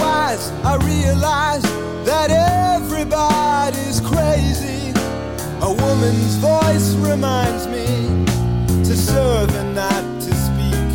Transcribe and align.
wise, 0.00 0.50
I 0.64 0.76
realize 0.76 1.62
that 2.04 2.30
everybody's 2.30 4.00
crazy. 4.00 4.92
A 5.60 5.70
woman's 5.70 6.36
voice 6.36 6.94
reminds 6.94 7.66
me 7.66 7.86
to 8.84 8.96
serve 8.96 9.54
and 9.54 9.74
not 9.74 10.04
to 10.22 10.32
speak. 10.46 10.90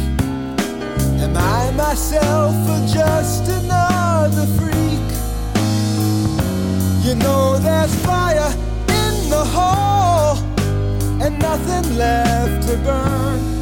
Am 1.21 1.35
I 1.37 1.71
myself 1.71 2.55
or 2.69 2.81
just 2.87 3.49
another 3.49 4.45
freak? 4.57 5.07
You 7.05 7.15
know 7.15 7.59
there's 7.59 7.95
fire 8.05 8.51
in 9.01 9.29
the 9.29 9.45
hole 9.55 10.37
and 11.21 11.37
nothing 11.39 11.97
left 11.97 12.67
to 12.67 12.77
burn. 12.77 13.52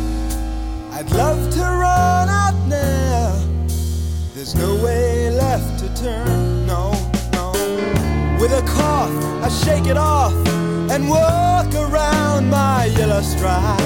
There's 4.53 4.67
no 4.67 4.83
way 4.83 5.29
left 5.29 5.79
to 5.79 5.87
turn. 5.95 6.65
No, 6.65 6.91
no. 7.31 7.51
With 8.37 8.51
a 8.51 8.61
cough, 8.67 9.11
I 9.41 9.47
shake 9.47 9.85
it 9.85 9.95
off 9.95 10.33
and 10.91 11.09
walk 11.09 11.73
around 11.73 12.49
my 12.49 12.85
yellow 12.85 13.21
stride. 13.21 13.79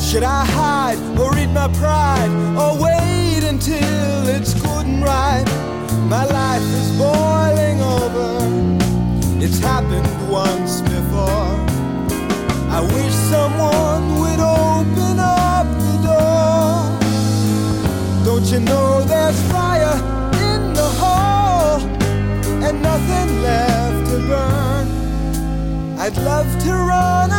Should 0.00 0.22
I 0.22 0.44
hide 0.44 0.98
or 1.18 1.36
eat 1.36 1.48
my 1.48 1.66
pride 1.74 2.30
or 2.56 2.80
wait 2.80 3.42
until 3.42 4.28
it's 4.28 4.54
good 4.54 4.86
and 4.86 5.02
right? 5.02 5.44
My 6.08 6.24
life 6.24 6.62
is 6.62 6.96
boiling 6.96 7.80
over. 7.80 9.44
It's 9.44 9.58
happened 9.58 10.30
once 10.30 10.82
before. 10.82 11.50
I 12.70 12.80
wish 12.94 13.14
someone 13.32 14.20
would 14.20 14.38
open 14.38 14.97
you 18.52 18.60
know 18.60 19.04
there's 19.04 19.38
fire 19.52 19.94
in 20.52 20.72
the 20.72 20.88
hole 21.00 21.80
and 22.64 22.80
nothing 22.82 23.42
left 23.42 24.10
to 24.10 24.18
burn? 24.26 25.98
I'd 25.98 26.16
love 26.16 26.46
to 26.64 26.72
run 26.72 27.30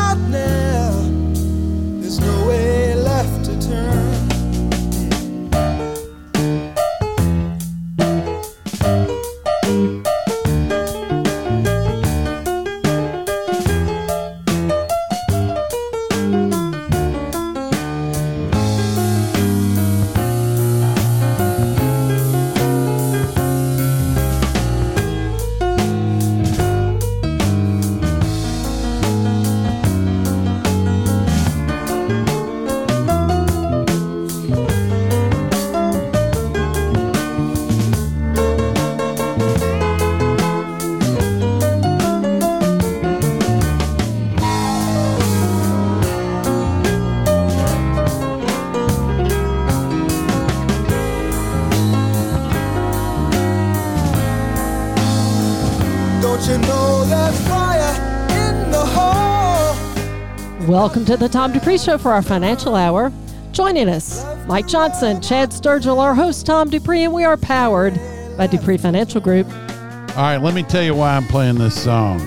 Welcome 60.89 61.05
to 61.05 61.17
the 61.17 61.29
Tom 61.29 61.53
Dupree 61.53 61.77
Show 61.77 61.99
for 61.99 62.11
our 62.11 62.23
financial 62.23 62.73
hour. 62.73 63.11
Joining 63.51 63.87
us, 63.87 64.25
Mike 64.47 64.65
Johnson, 64.65 65.21
Chad 65.21 65.51
Sturgill, 65.51 65.99
our 65.99 66.15
host 66.15 66.47
Tom 66.47 66.67
Dupree, 66.67 67.03
and 67.03 67.13
we 67.13 67.23
are 67.23 67.37
powered 67.37 67.93
by 68.35 68.47
Dupree 68.47 68.77
Financial 68.77 69.21
Group. 69.21 69.45
All 69.45 70.23
right, 70.23 70.37
let 70.37 70.55
me 70.55 70.63
tell 70.63 70.81
you 70.81 70.95
why 70.95 71.15
I'm 71.15 71.27
playing 71.27 71.59
this 71.59 71.79
song. 71.79 72.17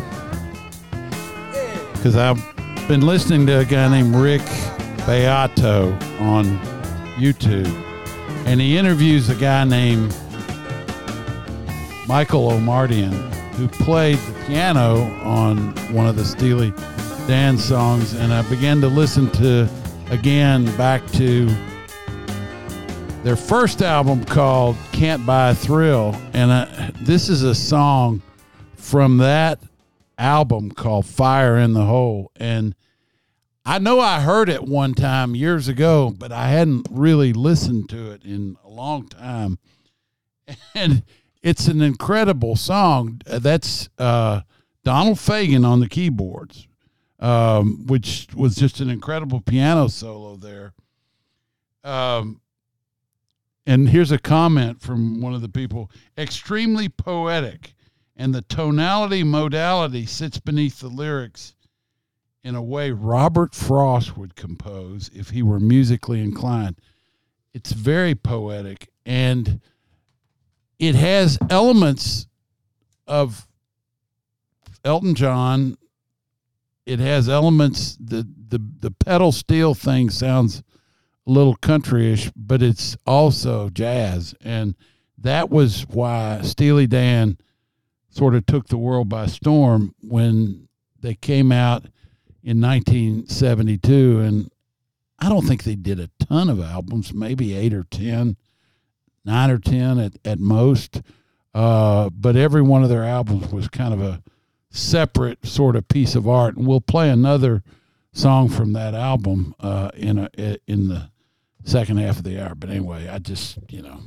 Because 1.94 2.14
I've 2.14 2.38
been 2.86 3.00
listening 3.00 3.48
to 3.48 3.58
a 3.58 3.64
guy 3.64 3.88
named 3.88 4.14
Rick 4.14 4.42
Beato 5.06 5.90
on 6.20 6.44
YouTube, 7.16 7.66
and 8.46 8.60
he 8.60 8.78
interviews 8.78 9.28
a 9.28 9.34
guy 9.34 9.64
named 9.64 10.16
Michael 12.06 12.48
Omartian, 12.50 13.12
who 13.54 13.66
played 13.66 14.18
the 14.18 14.44
piano 14.46 15.02
on 15.24 15.74
one 15.92 16.06
of 16.06 16.14
the 16.14 16.24
Steely 16.24 16.72
Songs. 17.32 18.12
And 18.12 18.31
I 18.31 18.43
began 18.50 18.82
to 18.82 18.88
listen 18.88 19.31
to, 19.31 19.66
again, 20.10 20.66
back 20.76 21.06
to 21.12 21.48
their 23.22 23.37
first 23.37 23.81
album 23.81 24.22
called 24.26 24.76
Can't 24.93 25.25
Buy 25.25 25.53
a 25.53 25.54
Thrill. 25.54 26.15
And 26.34 26.50
uh, 26.50 26.91
this 27.00 27.31
is 27.31 27.43
a 27.43 27.54
song 27.54 28.20
from 28.76 29.16
that 29.16 29.60
album 30.19 30.72
called 30.72 31.06
Fire 31.06 31.56
in 31.56 31.72
the 31.72 31.87
Hole. 31.87 32.31
And 32.37 32.75
I 33.64 33.78
know 33.78 33.99
I 33.99 34.20
heard 34.20 34.50
it 34.50 34.64
one 34.64 34.93
time 34.93 35.34
years 35.34 35.69
ago, 35.69 36.14
but 36.14 36.32
I 36.32 36.49
hadn't 36.49 36.87
really 36.91 37.32
listened 37.32 37.88
to 37.88 38.10
it 38.10 38.26
in 38.26 38.59
a 38.62 38.69
long 38.69 39.09
time. 39.09 39.59
And 40.75 41.03
it's 41.43 41.66
an 41.66 41.81
incredible 41.81 42.56
song. 42.56 43.22
That's 43.25 43.88
uh, 43.97 44.43
Donald 44.84 45.16
Fagen 45.16 45.66
on 45.66 45.81
the 45.81 45.88
keyboards, 45.88 46.69
um, 47.22 47.86
which 47.86 48.26
was 48.34 48.56
just 48.56 48.80
an 48.80 48.90
incredible 48.90 49.40
piano 49.40 49.88
solo 49.88 50.36
there. 50.36 50.74
Um, 51.84 52.40
and 53.64 53.88
here's 53.88 54.10
a 54.10 54.18
comment 54.18 54.82
from 54.82 55.20
one 55.20 55.32
of 55.32 55.40
the 55.40 55.48
people 55.48 55.90
extremely 56.18 56.88
poetic, 56.88 57.74
and 58.16 58.34
the 58.34 58.42
tonality 58.42 59.22
modality 59.22 60.04
sits 60.04 60.38
beneath 60.38 60.80
the 60.80 60.88
lyrics 60.88 61.54
in 62.44 62.56
a 62.56 62.62
way 62.62 62.90
Robert 62.90 63.54
Frost 63.54 64.16
would 64.18 64.34
compose 64.34 65.08
if 65.14 65.30
he 65.30 65.42
were 65.42 65.60
musically 65.60 66.20
inclined. 66.20 66.76
It's 67.54 67.72
very 67.72 68.16
poetic 68.16 68.88
and 69.06 69.60
it 70.78 70.96
has 70.96 71.38
elements 71.50 72.26
of 73.06 73.46
Elton 74.84 75.14
John. 75.14 75.76
It 76.84 76.98
has 76.98 77.28
elements 77.28 77.97
the 78.00 78.26
the 78.48 78.60
the 78.81 78.91
pedal 78.91 79.32
steel 79.32 79.75
thing 79.75 80.10
sounds 80.10 80.62
a 81.26 81.31
little 81.31 81.56
countryish, 81.56 82.32
but 82.34 82.62
it's 82.62 82.97
also 83.06 83.69
jazz, 83.69 84.34
and 84.41 84.75
that 85.19 85.50
was 85.50 85.87
why 85.88 86.41
Steely 86.43 86.88
Dan 86.88 87.38
sort 88.09 88.34
of 88.34 88.44
took 88.47 88.66
the 88.66 88.76
world 88.76 89.09
by 89.09 89.26
storm 89.26 89.94
when 90.03 90.69
they 91.00 91.15
came 91.15 91.53
out 91.53 91.84
in 92.43 92.60
1972, 92.60 94.20
and 94.20 94.50
I 95.19 95.28
don't 95.28 95.46
think 95.46 95.62
they 95.62 95.76
did 95.76 96.00
a 96.00 96.11
ton 96.19 96.50
of 96.50 96.61
albums, 96.61 97.14
maybe 97.14 97.55
eight 97.55 97.73
or 97.73 97.85
ten, 97.85 98.37
nine 99.25 99.50
or 99.50 99.58
ten 99.58 100.00
at 100.00 100.14
at 100.25 100.40
most. 100.40 101.00
Uh, 101.55 102.11
but 102.11 102.35
every 102.35 102.62
one 102.62 102.82
of 102.82 102.88
their 102.88 103.05
albums 103.05 103.52
was 103.52 103.69
kind 103.69 103.94
of 103.94 104.00
a 104.00 104.23
separate 104.72 105.46
sort 105.46 105.76
of 105.76 105.86
piece 105.88 106.14
of 106.14 106.26
art, 106.28 106.56
and 106.56 106.66
we'll 106.66 106.80
play 106.80 107.08
another 107.10 107.62
song 108.12 108.48
from 108.48 108.72
that 108.72 108.94
album 108.94 109.54
uh, 109.60 109.90
in 109.94 110.19
a 110.19 110.28
in 110.66 110.88
the 110.88 111.10
second 111.64 111.98
half 111.98 112.19
of 112.19 112.24
the 112.24 112.42
hour. 112.42 112.54
But 112.54 112.70
anyway, 112.70 113.08
I 113.08 113.19
just 113.19 113.58
you 113.69 113.82
know 113.82 114.00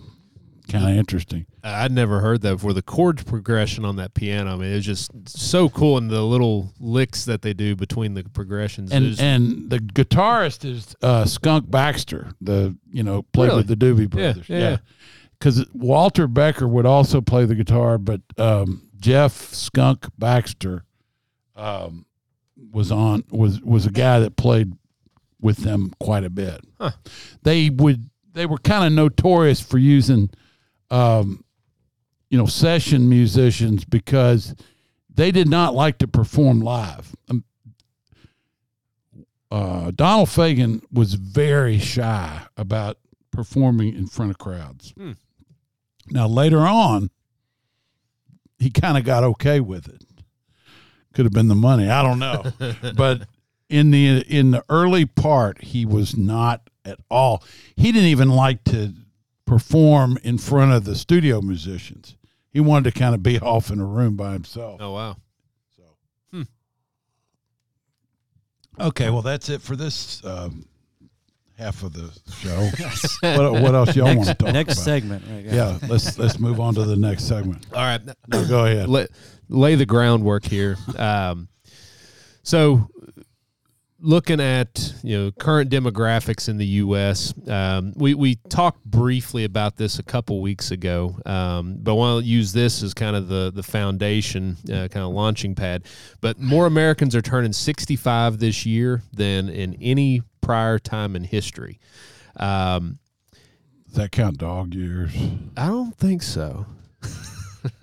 kind 0.67 0.83
of 0.83 0.97
interesting. 0.97 1.45
I'd 1.63 1.91
never 1.91 2.19
heard 2.19 2.41
that 2.41 2.55
before. 2.55 2.73
The 2.73 2.81
chord 2.81 3.23
progression 3.25 3.85
on 3.85 3.95
that 3.97 4.13
piano, 4.15 4.53
I 4.53 4.55
mean, 4.55 4.71
it's 4.73 4.85
just 4.85 5.11
so 5.29 5.69
cool, 5.69 5.97
and 5.97 6.09
the 6.09 6.21
little 6.23 6.73
licks 6.79 7.25
that 7.25 7.41
they 7.43 7.53
do 7.53 7.75
between 7.75 8.13
the 8.15 8.23
progressions. 8.23 8.91
And 8.91 9.19
and 9.19 9.69
the 9.69 9.77
guitarist 9.79 10.65
is 10.69 10.95
uh, 11.01 11.25
Skunk 11.25 11.69
Baxter, 11.69 12.31
the 12.41 12.75
you 12.91 13.03
know 13.03 13.21
played 13.21 13.47
Really? 13.49 13.57
with 13.63 13.67
the 13.67 13.75
Doobie 13.75 13.99
Yeah, 14.01 14.05
Brothers. 14.33 14.49
yeah, 14.49 14.57
yeah. 14.59 14.77
Because 15.37 15.65
Walter 15.73 16.27
Becker 16.27 16.67
would 16.67 16.85
also 16.85 17.21
play 17.21 17.45
the 17.45 17.55
guitar, 17.55 17.97
but 17.97 18.21
um, 18.37 18.89
Jeff 18.97 19.53
Skunk 19.53 20.07
Baxter 20.17 20.85
um, 21.55 22.05
was 22.71 22.91
on 22.91 23.23
was 23.29 23.61
was 23.61 23.85
a 23.85 23.91
guy 23.91 24.19
that 24.19 24.35
played 24.35 24.73
with 25.41 25.57
them 25.57 25.93
quite 25.99 26.23
a 26.23 26.29
bit. 26.29 26.61
Huh. 26.79 26.91
They 27.43 27.69
would 27.69 28.09
they 28.33 28.45
were 28.45 28.57
kind 28.57 28.85
of 28.85 28.93
notorious 28.93 29.61
for 29.61 29.77
using 29.77 30.29
um, 30.89 31.43
you 32.29 32.37
know 32.37 32.45
session 32.45 33.09
musicians 33.09 33.85
because 33.85 34.55
they 35.13 35.31
did 35.31 35.47
not 35.47 35.73
like 35.73 35.97
to 35.99 36.07
perform 36.07 36.61
live. 36.61 37.15
Um, 37.29 37.43
uh, 39.51 39.91
Donald 39.91 40.29
Fagen 40.29 40.81
was 40.91 41.13
very 41.13 41.79
shy 41.79 42.41
about 42.57 42.97
performing 43.31 43.95
in 43.95 44.07
front 44.07 44.31
of 44.31 44.37
crowds. 44.37 44.93
Hmm. 44.97 45.11
Now 46.09 46.27
later 46.27 46.59
on, 46.59 47.09
he 48.59 48.69
kind 48.69 48.97
of 48.97 49.03
got 49.03 49.23
okay 49.23 49.59
with 49.59 49.87
it. 49.87 50.03
Could 51.13 51.25
have 51.25 51.33
been 51.33 51.47
the 51.47 51.55
money, 51.55 51.89
I 51.89 52.03
don't 52.03 52.19
know, 52.19 52.43
but 52.95 53.27
in 53.69 53.91
the 53.91 54.19
in 54.27 54.51
the 54.51 54.63
early 54.69 55.05
part, 55.05 55.61
he 55.61 55.85
was 55.85 56.17
not 56.17 56.69
at 56.83 56.99
all. 57.09 57.43
He 57.75 57.91
didn't 57.91 58.09
even 58.09 58.29
like 58.29 58.63
to 58.65 58.93
perform 59.45 60.17
in 60.23 60.37
front 60.37 60.73
of 60.73 60.83
the 60.83 60.95
studio 60.95 61.41
musicians. 61.41 62.17
He 62.51 62.59
wanted 62.59 62.93
to 62.93 62.99
kind 62.99 63.15
of 63.15 63.23
be 63.23 63.39
off 63.41 63.69
in 63.71 63.79
a 63.79 63.85
room 63.85 64.15
by 64.15 64.33
himself. 64.33 64.81
Oh 64.81 64.91
wow. 64.93 65.17
So 65.77 66.45
Okay, 68.79 69.09
well 69.09 69.21
that's 69.21 69.49
it 69.49 69.61
for 69.61 69.75
this 69.75 70.23
um, 70.25 70.65
half 71.57 71.83
of 71.83 71.93
the 71.93 72.11
show. 72.31 72.69
what, 73.37 73.61
what 73.61 73.75
else 73.75 73.95
y'all 73.95 74.15
want 74.15 74.27
to 74.27 74.35
talk 74.35 74.53
Next 74.53 74.73
about? 74.73 74.83
segment. 74.83 75.23
Right, 75.29 75.45
Yeah, 75.45 75.77
let's 75.87 76.17
let's 76.17 76.39
move 76.39 76.59
on 76.59 76.75
to 76.75 76.83
the 76.83 76.95
next 76.95 77.27
segment. 77.27 77.65
All 77.73 77.81
right. 77.81 78.01
No, 78.27 78.47
go 78.47 78.65
ahead. 78.65 78.89
lay, 78.89 79.07
lay 79.49 79.75
the 79.75 79.85
groundwork 79.85 80.45
here. 80.45 80.77
Um, 80.97 81.47
so, 82.43 82.89
looking 83.99 84.39
at 84.39 84.93
you 85.03 85.17
know 85.17 85.31
current 85.31 85.71
demographics 85.71 86.47
in 86.49 86.57
the 86.57 86.65
U.S., 86.65 87.33
um, 87.47 87.93
we 87.95 88.13
we 88.13 88.35
talked 88.49 88.83
briefly 88.85 89.45
about 89.45 89.77
this 89.77 89.97
a 89.97 90.03
couple 90.03 90.41
weeks 90.41 90.71
ago, 90.71 91.17
um, 91.25 91.77
but 91.79 91.91
I 91.91 91.95
want 91.95 92.23
to 92.23 92.29
use 92.29 92.53
this 92.53 92.83
as 92.83 92.93
kind 92.93 93.15
of 93.15 93.27
the 93.27 93.51
the 93.53 93.63
foundation, 93.63 94.57
uh, 94.65 94.87
kind 94.89 95.05
of 95.05 95.11
launching 95.11 95.55
pad. 95.55 95.85
But 96.21 96.39
more 96.39 96.65
Americans 96.65 97.15
are 97.15 97.21
turning 97.21 97.53
65 97.53 98.39
this 98.39 98.65
year 98.65 99.01
than 99.13 99.49
in 99.49 99.75
any 99.81 100.21
prior 100.45 100.79
time 100.79 101.15
in 101.15 101.23
history. 101.23 101.79
Um, 102.37 102.99
Does 103.87 103.95
that 103.95 104.11
count 104.11 104.37
dog 104.37 104.73
years? 104.73 105.11
I 105.57 105.67
don't 105.67 105.95
think 105.97 106.21
so. 106.21 106.65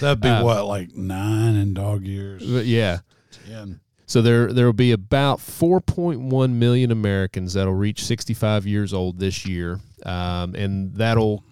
That'd 0.00 0.20
be 0.20 0.28
Uh, 0.28 0.42
what, 0.44 0.66
like 0.66 0.94
nine 0.94 1.54
in 1.54 1.74
dog 1.74 2.04
years? 2.04 2.42
Yeah. 2.42 2.98
Ten. 3.46 3.80
So 4.06 4.20
there 4.20 4.52
there 4.52 4.66
will 4.66 4.72
be 4.72 4.92
about 4.92 5.38
4.1 5.38 6.50
million 6.50 6.90
Americans 6.90 7.54
that'll 7.54 7.72
reach 7.72 8.04
65 8.04 8.66
years 8.66 8.92
old 8.92 9.18
this 9.18 9.46
year, 9.46 9.80
um, 10.04 10.54
and 10.54 10.92
that'll 10.94 11.44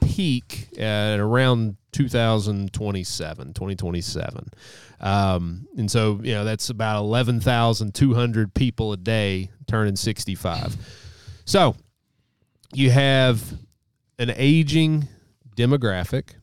peak 0.00 0.68
at 0.78 1.20
around 1.20 1.76
2027, 1.92 3.52
2027. 3.54 4.48
Um, 5.00 5.66
and 5.76 5.90
so 5.90 6.18
you 6.22 6.32
know 6.32 6.44
that's 6.44 6.70
about 6.70 6.98
11,200 7.00 8.54
people 8.54 8.92
a 8.92 8.96
day 8.96 9.50
turning 9.72 9.96
65. 9.96 10.76
So 11.46 11.74
you 12.74 12.90
have 12.90 13.42
an 14.18 14.30
aging 14.36 15.08
demographic 15.56 16.34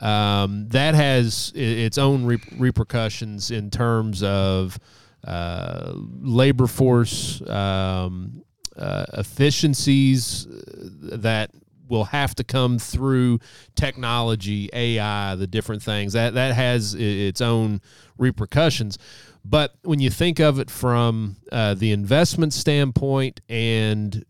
um, 0.00 0.66
that 0.70 0.96
has 0.96 1.52
its 1.54 1.96
own 1.96 2.24
re- 2.24 2.42
repercussions 2.58 3.52
in 3.52 3.70
terms 3.70 4.20
of 4.24 4.80
uh, 5.24 5.92
labor 5.94 6.66
force 6.66 7.40
um, 7.48 8.42
uh, 8.76 9.06
efficiencies 9.12 10.48
that 10.50 11.50
will 11.88 12.04
have 12.04 12.34
to 12.36 12.44
come 12.44 12.78
through 12.78 13.40
technology, 13.74 14.68
AI, 14.72 15.34
the 15.34 15.46
different 15.46 15.82
things 15.82 16.12
that 16.12 16.34
that 16.34 16.54
has 16.54 16.94
its 16.94 17.40
own 17.40 17.80
repercussions. 18.18 18.98
But 19.44 19.74
when 19.82 20.00
you 20.00 20.10
think 20.10 20.40
of 20.40 20.58
it 20.58 20.70
from 20.70 21.36
uh, 21.52 21.74
the 21.74 21.92
investment 21.92 22.52
standpoint 22.52 23.40
and 23.48 24.24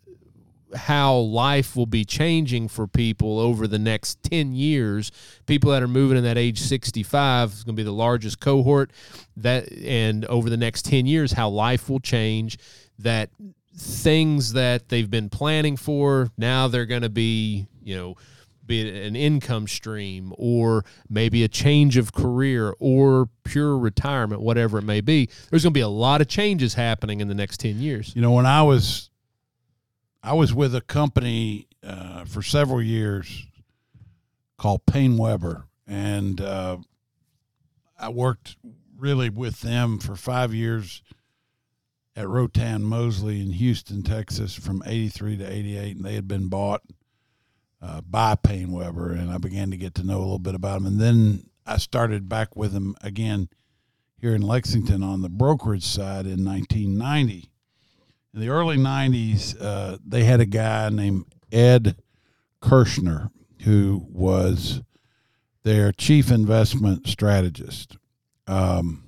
how 0.74 1.16
life 1.16 1.76
will 1.76 1.86
be 1.86 2.04
changing 2.04 2.68
for 2.68 2.86
people 2.86 3.38
over 3.38 3.66
the 3.66 3.78
next 3.78 4.22
10 4.24 4.52
years 4.52 5.12
people 5.46 5.70
that 5.70 5.82
are 5.82 5.88
moving 5.88 6.18
in 6.18 6.24
that 6.24 6.36
age 6.36 6.60
65 6.60 7.52
is 7.52 7.64
going 7.64 7.76
to 7.76 7.80
be 7.80 7.84
the 7.84 7.92
largest 7.92 8.40
cohort 8.40 8.90
that 9.36 9.70
and 9.72 10.24
over 10.26 10.50
the 10.50 10.56
next 10.56 10.84
10 10.84 11.06
years 11.06 11.32
how 11.32 11.48
life 11.48 11.88
will 11.88 12.00
change 12.00 12.58
that 12.98 13.30
things 13.76 14.54
that 14.54 14.88
they've 14.88 15.10
been 15.10 15.28
planning 15.28 15.76
for 15.76 16.30
now 16.38 16.66
they're 16.66 16.86
going 16.86 17.02
to 17.02 17.10
be 17.10 17.66
you 17.82 17.94
know 17.94 18.14
be 18.64 18.80
it 18.80 19.06
an 19.06 19.14
income 19.14 19.66
stream 19.66 20.32
or 20.38 20.84
maybe 21.08 21.44
a 21.44 21.48
change 21.48 21.96
of 21.96 22.12
career 22.12 22.74
or 22.80 23.28
pure 23.44 23.78
retirement 23.78 24.40
whatever 24.40 24.78
it 24.78 24.82
may 24.82 25.00
be 25.00 25.28
there's 25.50 25.62
going 25.62 25.72
to 25.72 25.78
be 25.78 25.82
a 25.82 25.88
lot 25.88 26.20
of 26.20 26.28
changes 26.28 26.74
happening 26.74 27.20
in 27.20 27.28
the 27.28 27.34
next 27.34 27.60
10 27.60 27.80
years. 27.80 28.12
You 28.14 28.22
know, 28.22 28.32
when 28.32 28.46
I 28.46 28.62
was, 28.62 29.10
I 30.22 30.34
was 30.34 30.52
with 30.52 30.74
a 30.74 30.80
company 30.80 31.68
uh, 31.82 32.24
for 32.24 32.42
several 32.42 32.82
years 32.82 33.46
called 34.58 34.84
PaineWebber, 34.86 35.64
and 35.86 36.40
uh, 36.40 36.78
I 37.98 38.08
worked 38.08 38.56
really 38.98 39.30
with 39.30 39.60
them 39.60 39.98
for 39.98 40.16
five 40.16 40.54
years 40.54 41.02
at 42.16 42.28
Rotan 42.28 42.82
Mosle 42.82 43.28
in 43.28 43.52
Houston, 43.52 44.02
Texas, 44.02 44.54
from 44.54 44.82
'83 44.86 45.36
to 45.36 45.52
'88, 45.52 45.96
and 45.96 46.04
they 46.04 46.14
had 46.14 46.26
been 46.26 46.48
bought 46.48 46.82
uh, 47.82 48.00
by 48.00 48.34
PaineWebber, 48.34 49.12
and 49.12 49.30
I 49.30 49.38
began 49.38 49.70
to 49.70 49.76
get 49.76 49.94
to 49.96 50.04
know 50.04 50.18
a 50.18 50.20
little 50.20 50.38
bit 50.38 50.54
about 50.54 50.82
them, 50.82 50.86
and 50.86 51.00
then 51.00 51.50
I 51.66 51.76
started 51.76 52.28
back 52.28 52.56
with 52.56 52.72
them 52.72 52.96
again 53.02 53.48
here 54.18 54.34
in 54.34 54.42
Lexington 54.42 55.02
on 55.02 55.20
the 55.20 55.28
brokerage 55.28 55.84
side 55.84 56.26
in 56.26 56.44
1990 56.44 57.50
in 58.36 58.42
the 58.42 58.50
early 58.50 58.76
90s, 58.76 59.56
uh, 59.58 59.96
they 60.06 60.24
had 60.24 60.40
a 60.40 60.46
guy 60.46 60.90
named 60.90 61.24
Ed 61.50 61.96
Kerschner 62.60 63.30
who 63.62 64.06
was 64.10 64.82
their 65.62 65.90
chief 65.90 66.30
investment 66.30 67.08
strategist. 67.08 67.96
Um, 68.46 69.05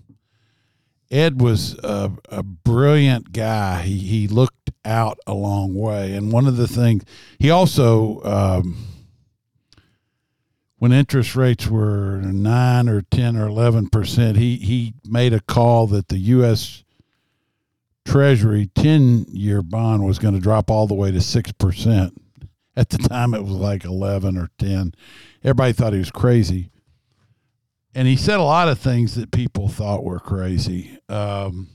Ed 1.11 1.41
was 1.41 1.79
a, 1.83 2.13
a 2.29 2.43
brilliant 2.43 3.33
guy. 3.33 3.83
He, 3.83 3.99
he 3.99 4.29
looked 4.29 4.71
out 4.85 5.19
a 5.27 5.35
long 5.35 5.75
way. 5.75 6.15
And 6.15 6.33
one 6.33 6.47
of 6.47 6.57
the 6.57 6.69
things, 6.69 7.05
he 7.39 7.51
also, 7.51 8.23
um, 8.25 8.87
when 10.77 10.93
interest 10.93 11.35
rates 11.35 11.67
were 11.67 12.21
9 12.21 12.89
or 12.89 13.03
10 13.03 13.37
or 13.37 13.49
11%, 13.49 14.37
he, 14.37 14.57
he 14.57 14.95
made 15.05 15.33
a 15.33 15.41
call 15.41 15.87
that 15.89 16.09
the 16.09 16.19
U.S. 16.19 16.85
Treasury 18.05 18.71
10 18.75 19.27
year 19.29 19.63
bond 19.63 20.05
was 20.05 20.19
going 20.19 20.35
to 20.35 20.41
drop 20.41 20.71
all 20.71 20.87
the 20.87 20.95
way 20.95 21.11
to 21.11 21.19
6%. 21.19 22.13
At 22.77 22.91
the 22.91 22.99
time, 22.99 23.35
it 23.35 23.43
was 23.43 23.53
like 23.53 23.85
11 23.85 24.37
or 24.37 24.51
10. 24.59 24.93
Everybody 25.43 25.73
thought 25.73 25.95
he 25.95 25.99
was 25.99 26.13
crazy. 26.13 26.71
And 27.95 28.07
he 28.07 28.17
said 28.17 28.39
a 28.39 28.45
lot 28.45 28.69
of 28.69 28.79
things 28.79 29.15
that 29.15 29.31
people 29.31 29.69
thought 29.69 30.05
were 30.05 30.21
crazy. 30.21 30.99
Um, 31.09 31.69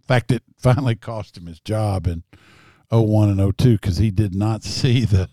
in 0.00 0.06
fact, 0.06 0.32
it 0.32 0.42
finally 0.58 0.96
cost 0.96 1.36
him 1.36 1.46
his 1.46 1.60
job 1.60 2.06
in 2.06 2.22
01 2.90 3.30
and 3.30 3.56
02 3.56 3.74
because 3.74 3.98
he 3.98 4.10
did 4.10 4.34
not 4.34 4.62
see 4.64 5.04
the, 5.04 5.28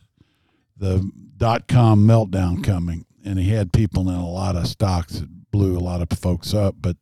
the 0.77 1.09
dot 1.35 1.67
com 1.67 2.05
meltdown 2.07 2.63
coming. 2.63 3.05
And 3.25 3.37
he 3.39 3.49
had 3.49 3.73
people 3.73 4.07
in 4.09 4.15
a 4.15 4.29
lot 4.29 4.55
of 4.55 4.67
stocks 4.67 5.19
that 5.19 5.51
blew 5.51 5.77
a 5.77 5.79
lot 5.79 6.01
of 6.01 6.17
folks 6.17 6.53
up. 6.53 6.75
But 6.79 6.95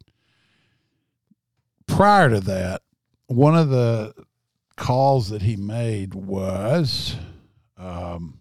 prior 1.87 2.29
to 2.29 2.39
that, 2.41 2.81
one 3.27 3.55
of 3.55 3.69
the 3.69 4.13
calls 4.75 5.29
that 5.29 5.41
he 5.41 5.55
made 5.55 6.13
was 6.13 7.15
um, 7.77 8.39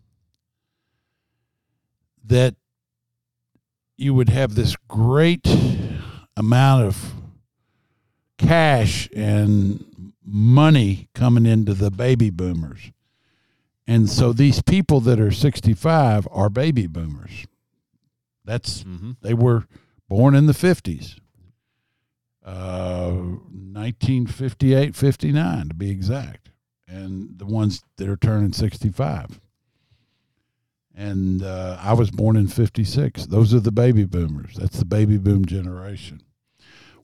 that 2.24 2.54
you 3.96 4.14
would 4.14 4.28
have 4.28 4.54
this 4.54 4.76
great 4.88 5.46
amount 6.36 6.84
of 6.84 7.12
cash 8.38 9.08
and 9.14 10.12
money 10.24 11.08
coming 11.14 11.46
into 11.46 11.74
the 11.74 11.90
baby 11.90 12.30
boomers. 12.30 12.90
And 13.86 14.08
so 14.08 14.32
these 14.32 14.62
people 14.62 15.00
that 15.00 15.20
are 15.20 15.30
65 15.30 16.26
are 16.30 16.48
baby 16.48 16.86
boomers. 16.86 17.46
That's 18.44 18.82
mm-hmm. 18.82 19.12
they 19.22 19.34
were 19.34 19.66
born 20.08 20.34
in 20.34 20.46
the 20.46 20.52
50s. 20.52 21.18
Uh, 22.44 23.10
1958, 23.12 24.94
59 24.94 25.68
to 25.68 25.74
be 25.74 25.90
exact. 25.90 26.50
And 26.86 27.38
the 27.38 27.46
ones 27.46 27.82
that 27.96 28.08
are 28.08 28.16
turning 28.16 28.52
65. 28.52 29.40
And 30.96 31.42
uh, 31.42 31.78
I 31.80 31.92
was 31.94 32.10
born 32.10 32.36
in 32.36 32.46
56. 32.46 33.26
Those 33.26 33.52
are 33.52 33.60
the 33.60 33.72
baby 33.72 34.04
boomers. 34.04 34.54
That's 34.56 34.78
the 34.78 34.84
baby 34.84 35.18
boom 35.18 35.44
generation. 35.44 36.22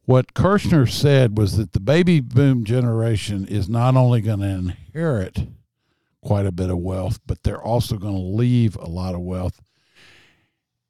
What 0.04 0.34
Kerschner 0.34 0.88
said 0.88 1.36
was 1.36 1.56
that 1.56 1.72
the 1.72 1.80
baby 1.80 2.20
boom 2.20 2.64
generation 2.64 3.46
is 3.46 3.68
not 3.68 3.96
only 3.96 4.20
going 4.20 4.40
to 4.40 4.46
inherit 4.46 5.46
quite 6.22 6.46
a 6.46 6.52
bit 6.52 6.70
of 6.70 6.78
wealth, 6.78 7.20
but 7.26 7.42
they're 7.42 7.62
also 7.62 7.96
going 7.96 8.14
to 8.14 8.20
leave 8.20 8.76
a 8.76 8.88
lot 8.88 9.14
of 9.14 9.20
wealth. 9.20 9.60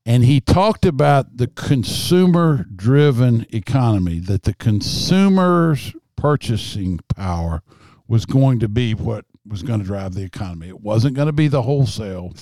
And 0.07 0.25
he 0.25 0.41
talked 0.41 0.85
about 0.85 1.37
the 1.37 1.47
consumer 1.47 2.65
driven 2.75 3.47
economy, 3.53 4.19
that 4.21 4.45
the 4.45 4.55
consumer's 4.55 5.95
purchasing 6.17 7.01
power 7.15 7.63
was 8.09 8.27
going 8.27 8.59
to 8.61 8.69
be 8.69 8.93
what 8.95 9.25
was 9.47 9.63
going 9.63 9.81
to 9.81 9.87
drive 9.87 10.15
the 10.15 10.23
economy. 10.23 10.69
It 10.69 10.81
wasn't 10.81 11.15
going 11.15 11.27
to 11.27 11.33
be 11.33 11.49
the 11.49 11.63
wholesale 11.63 12.33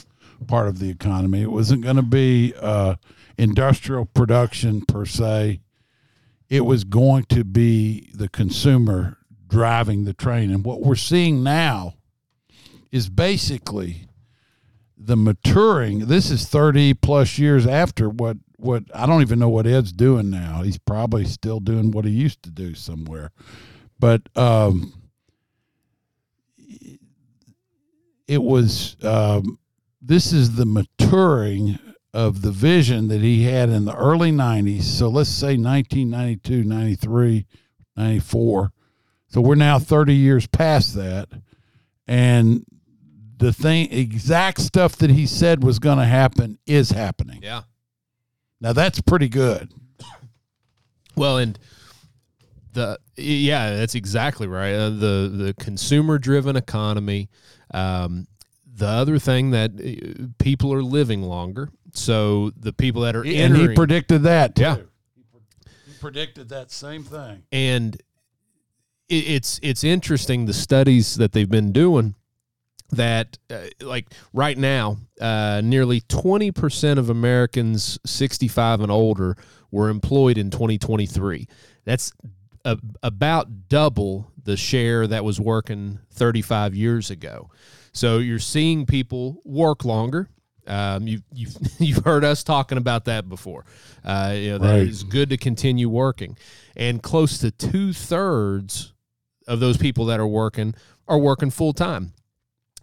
part 0.47 0.69
of 0.69 0.79
the 0.79 0.91
economy. 0.91 1.43
It 1.43 1.51
wasn't 1.51 1.83
going 1.83 1.97
to 1.97 2.03
be 2.03 2.55
uh, 2.61 2.97
industrial 3.37 4.07
production 4.07 4.83
per 4.83 5.05
se. 5.05 5.61
It 6.49 6.63
was 6.63 6.85
going 6.85 7.25
to 7.25 7.45
be 7.45 8.11
the 8.15 8.29
consumer 8.29 9.19
driving 9.47 10.05
the 10.05 10.15
train. 10.15 10.51
And 10.51 10.65
what 10.65 10.81
we're 10.81 10.95
seeing 10.95 11.43
now 11.43 11.95
is 12.91 13.09
basically 13.09 14.09
the 14.97 15.17
maturing. 15.17 16.07
This 16.07 16.31
is 16.31 16.47
30 16.47 16.95
plus 16.95 17.39
years 17.39 17.67
after 17.67 18.09
what 18.09 18.37
what 18.57 18.83
I 18.93 19.07
don't 19.07 19.23
even 19.23 19.39
know 19.39 19.49
what 19.49 19.69
Ed's 19.69 19.93
doing 19.93 20.31
now. 20.31 20.63
He's 20.63 20.79
probably 20.79 21.25
still 21.25 21.61
doing 21.61 21.93
what 21.93 22.05
he 22.05 22.11
used 22.11 22.43
to 22.43 22.51
do 22.51 22.75
somewhere. 22.75 23.31
But 24.01 24.23
um, 24.37 24.93
it 28.27 28.43
was 28.43 28.97
um, 29.03 29.59
this 30.01 30.33
is 30.33 30.57
the 30.57 30.67
maturing 30.67 31.79
of 32.15 32.43
the 32.43 32.51
vision 32.51 33.09
that 33.09 33.21
he 33.21 33.45
had 33.45 33.69
in 33.69 33.85
the 33.85 33.95
early 33.95 34.33
90s. 34.33 34.83
So 34.83 35.09
let's 35.09 35.31
say 35.31 35.57
1992, 35.57 36.65
93, 36.65 37.47
94. 37.97 38.73
So 39.29 39.41
we're 39.41 39.55
now 39.57 39.79
30 39.79 40.15
years 40.15 40.47
past 40.47 40.95
that. 40.95 41.29
And 42.07 42.65
the 43.37 43.53
thing, 43.53 43.93
exact 43.93 44.61
stuff 44.61 44.97
that 44.97 45.11
he 45.11 45.27
said 45.27 45.63
was 45.63 45.79
going 45.79 45.99
to 45.99 46.05
happen 46.05 46.59
is 46.67 46.91
happening. 46.91 47.41
Yeah. 47.43 47.63
Now 48.61 48.73
that's 48.73 49.01
pretty 49.01 49.29
good. 49.29 49.73
Well, 51.15 51.39
and 51.39 51.59
the 52.73 52.99
yeah, 53.17 53.77
that's 53.77 53.95
exactly 53.95 54.47
right. 54.47 54.73
Uh, 54.75 54.91
the 54.91 55.33
the 55.35 55.55
consumer 55.59 56.19
driven 56.19 56.57
economy. 56.57 57.29
Um, 57.73 58.27
the 58.79 58.87
other 58.87 59.19
thing 59.19 59.51
that 59.51 59.73
uh, 59.73 60.27
people 60.39 60.73
are 60.73 60.83
living 60.83 61.23
longer. 61.23 61.71
So 61.93 62.51
the 62.57 62.73
people 62.73 63.03
that 63.03 63.17
are 63.17 63.25
and 63.25 63.35
entering, 63.35 63.71
he 63.71 63.75
predicted 63.75 64.23
that. 64.23 64.55
Too. 64.55 64.63
Yeah. 64.63 64.77
He 65.87 65.93
predicted 66.01 66.49
that 66.51 66.71
same 66.71 67.03
thing. 67.05 67.43
and 67.53 67.97
it, 69.09 69.15
it's 69.15 69.61
it's 69.63 69.85
interesting 69.85 70.47
the 70.47 70.53
studies 70.53 71.17
that 71.17 71.33
they've 71.33 71.49
been 71.49 71.73
doing 71.73 72.15
that 72.91 73.39
uh, 73.51 73.61
like 73.81 74.07
right 74.33 74.57
now 74.57 74.97
uh, 75.21 75.61
nearly 75.63 76.01
20% 76.03 76.99
of 76.99 77.11
americans 77.11 77.99
65 78.07 78.81
and 78.81 78.91
older 78.91 79.37
were 79.71 79.89
employed 79.89 80.39
in 80.39 80.51
2023 80.51 81.47
that's 81.85 82.13
a, 82.65 82.79
about 83.03 83.69
double 83.69 84.33
the 84.43 84.57
share 84.57 85.07
that 85.07 85.25
was 85.25 85.39
working 85.41 85.99
35 86.13 86.75
years 86.75 87.11
ago 87.11 87.51
so 87.93 88.19
you're 88.19 88.39
seeing 88.39 88.87
people 88.87 89.41
work 89.45 89.85
longer 89.85 90.29
um, 90.69 91.09
you, 91.09 91.21
you've, 91.33 91.57
you've 91.81 92.05
heard 92.05 92.25
us 92.25 92.45
talking 92.45 92.77
about 92.79 93.07
that 93.07 93.29
before. 93.29 93.65
Uh, 94.05 94.35
you 94.37 94.51
know, 94.51 94.59
that 94.59 94.71
Right. 94.71 94.87
it's 94.87 95.03
good 95.03 95.31
to 95.31 95.39
continue 95.39 95.89
working. 95.89 96.37
And 96.77 97.03
close 97.03 97.39
to 97.39 97.51
two 97.51 97.93
thirds 97.95 98.93
of 99.47 99.61
those 99.61 99.79
people 99.79 100.05
that 100.07 100.21
are 100.21 100.27
working 100.27 100.75
are 101.09 101.19
working 101.19 101.49
full 101.51 101.73
time. 101.73 102.13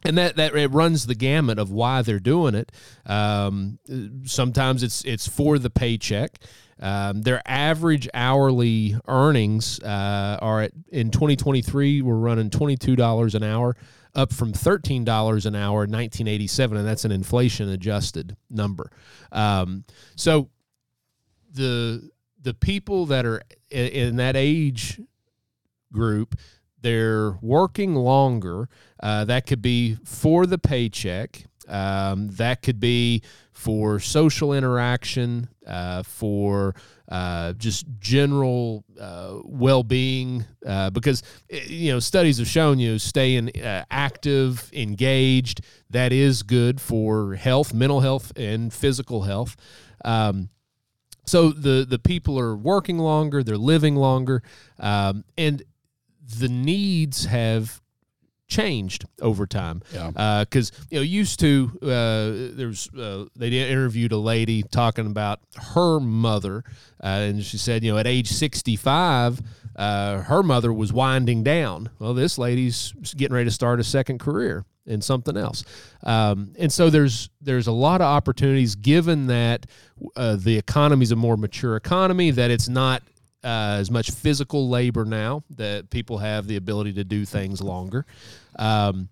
And 0.03 0.17
that, 0.17 0.35
that 0.35 0.55
it 0.55 0.67
runs 0.71 1.05
the 1.05 1.15
gamut 1.15 1.57
of 1.59 1.71
why 1.71 2.01
they're 2.01 2.19
doing 2.19 2.55
it. 2.55 2.71
Um, 3.05 3.79
sometimes 4.25 4.83
it's 4.83 5.03
it's 5.03 5.27
for 5.27 5.57
the 5.59 5.69
paycheck. 5.69 6.39
Um, 6.79 7.21
their 7.21 7.41
average 7.45 8.09
hourly 8.13 8.95
earnings 9.07 9.79
uh, 9.79 10.37
are 10.41 10.63
at 10.63 10.71
in 10.91 11.09
2023 11.09 12.01
we're 12.01 12.15
running 12.15 12.49
$22 12.49 13.33
an 13.35 13.43
hour, 13.43 13.75
up 14.15 14.31
from 14.33 14.53
$13 14.53 15.45
an 15.45 15.55
hour 15.55 15.83
in 15.83 15.91
1987, 15.91 16.77
and 16.77 16.87
that's 16.87 17.05
an 17.05 17.11
inflation 17.11 17.69
adjusted 17.69 18.35
number. 18.49 18.89
Um, 19.31 19.83
so 20.15 20.49
the 21.53 22.09
the 22.41 22.53
people 22.53 23.05
that 23.07 23.25
are 23.25 23.41
i- 23.71 23.75
in 23.75 24.17
that 24.17 24.35
age 24.35 24.99
group 25.91 26.35
they're 26.81 27.31
working 27.41 27.95
longer 27.95 28.69
uh, 29.01 29.25
that 29.25 29.47
could 29.47 29.61
be 29.61 29.95
for 30.03 30.45
the 30.45 30.57
paycheck 30.57 31.45
um, 31.67 32.27
that 32.31 32.61
could 32.61 32.79
be 32.79 33.23
for 33.51 33.99
social 33.99 34.53
interaction 34.53 35.47
uh, 35.65 36.03
for 36.03 36.75
uh, 37.09 37.53
just 37.53 37.85
general 37.99 38.83
uh, 38.99 39.37
well-being 39.55 40.45
uh, 40.65 40.89
because 40.89 41.23
eh, 41.49 41.61
you 41.67 41.91
know 41.91 41.99
studies 41.99 42.37
have 42.37 42.47
shown 42.47 42.79
you 42.79 42.99
staying 42.99 43.49
uh, 43.61 43.85
active 43.89 44.69
engaged 44.73 45.61
that 45.89 46.11
is 46.11 46.43
good 46.43 46.81
for 46.81 47.35
health 47.35 47.73
mental 47.73 48.01
health 48.01 48.31
and 48.35 48.73
physical 48.73 49.23
health. 49.23 49.55
Um, 50.03 50.49
so 51.25 51.49
the 51.49 51.85
the 51.87 51.99
people 51.99 52.39
are 52.39 52.55
working 52.55 52.99
longer, 52.99 53.43
they're 53.43 53.57
living 53.57 53.95
longer, 53.95 54.43
um, 54.79 55.23
and 55.37 55.63
the 56.39 56.49
needs 56.49 57.25
have 57.25 57.81
changed 58.47 59.05
over 59.21 59.45
time. 59.47 59.81
Yeah. 59.93 60.43
Because 60.43 60.71
you 60.89 60.99
know, 60.99 61.03
used 61.03 61.39
to 61.39 61.71
uh, 61.81 62.55
there's 62.55 62.89
uh, 62.93 63.25
they 63.35 63.49
did- 63.49 63.69
interviewed 63.69 64.11
a 64.11 64.17
lady 64.17 64.63
talking 64.63 65.07
about 65.07 65.39
her 65.73 65.99
mother, 65.99 66.63
uh, 67.03 67.07
and 67.07 67.43
she 67.43 67.57
said, 67.57 67.83
you 67.83 67.91
know, 67.91 67.97
at 67.97 68.07
age 68.07 68.27
65, 68.29 69.41
uh, 69.75 70.19
her 70.21 70.43
mother 70.43 70.71
was 70.71 70.93
winding 70.93 71.43
down. 71.43 71.89
Well, 71.99 72.13
this 72.13 72.37
lady's 72.37 72.93
getting 73.15 73.35
ready 73.35 73.49
to 73.49 73.53
start 73.53 73.79
a 73.79 73.83
second 73.83 74.19
career 74.19 74.65
in 74.85 75.01
something 75.01 75.35
else, 75.35 75.63
um, 76.03 76.53
and 76.59 76.71
so 76.71 76.89
there's 76.91 77.29
there's 77.41 77.67
a 77.67 77.71
lot 77.71 78.01
of 78.01 78.05
opportunities 78.07 78.75
given 78.75 79.27
that 79.27 79.65
uh, 80.15 80.35
the 80.35 80.57
economy's 80.57 81.11
a 81.11 81.15
more 81.15 81.37
mature 81.37 81.75
economy 81.75 82.29
that 82.31 82.51
it's 82.51 82.69
not 82.69 83.01
uh, 83.45 83.77
as 83.79 83.91
much 83.91 84.09
physical 84.11 84.67
labor 84.67 85.05
now 85.05 85.43
that 85.51 85.91
people 85.91 86.17
have 86.17 86.47
the 86.47 86.55
ability 86.55 86.93
to 86.93 87.03
do 87.03 87.25
things 87.25 87.61
longer. 87.61 88.05
Um, 88.57 89.09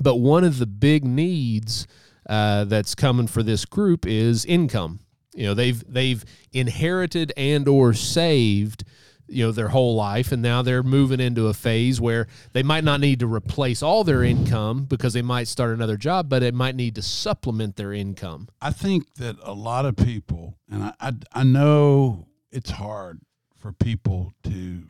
but 0.00 0.16
one 0.16 0.44
of 0.44 0.58
the 0.58 0.66
big 0.66 1.04
needs 1.04 1.86
uh, 2.28 2.64
that's 2.64 2.94
coming 2.94 3.26
for 3.26 3.42
this 3.42 3.66
group 3.66 4.06
is 4.06 4.46
income. 4.46 5.00
You 5.34 5.46
know, 5.46 5.54
they've 5.54 5.82
they've 5.86 6.24
inherited 6.52 7.32
and 7.36 7.68
or 7.68 7.92
saved 7.92 8.84
you 9.28 9.44
know 9.44 9.52
their 9.52 9.68
whole 9.68 9.94
life 9.94 10.32
and 10.32 10.42
now 10.42 10.60
they're 10.60 10.82
moving 10.82 11.20
into 11.20 11.46
a 11.46 11.54
phase 11.54 12.00
where 12.00 12.26
they 12.52 12.64
might 12.64 12.82
not 12.82 12.98
need 12.98 13.20
to 13.20 13.32
replace 13.32 13.80
all 13.80 14.02
their 14.02 14.24
income 14.24 14.84
because 14.86 15.12
they 15.12 15.22
might 15.22 15.46
start 15.46 15.72
another 15.72 15.96
job 15.96 16.28
but 16.28 16.42
it 16.42 16.52
might 16.52 16.74
need 16.74 16.96
to 16.96 17.02
supplement 17.02 17.76
their 17.76 17.92
income 17.92 18.48
I 18.60 18.72
think 18.72 19.14
that 19.14 19.36
a 19.44 19.52
lot 19.52 19.86
of 19.86 19.94
people, 19.96 20.58
and 20.68 20.82
I, 20.82 20.92
I, 21.00 21.12
I 21.32 21.44
know 21.44 22.26
it's 22.50 22.70
hard 22.70 23.20
for 23.60 23.72
people 23.72 24.32
to 24.42 24.84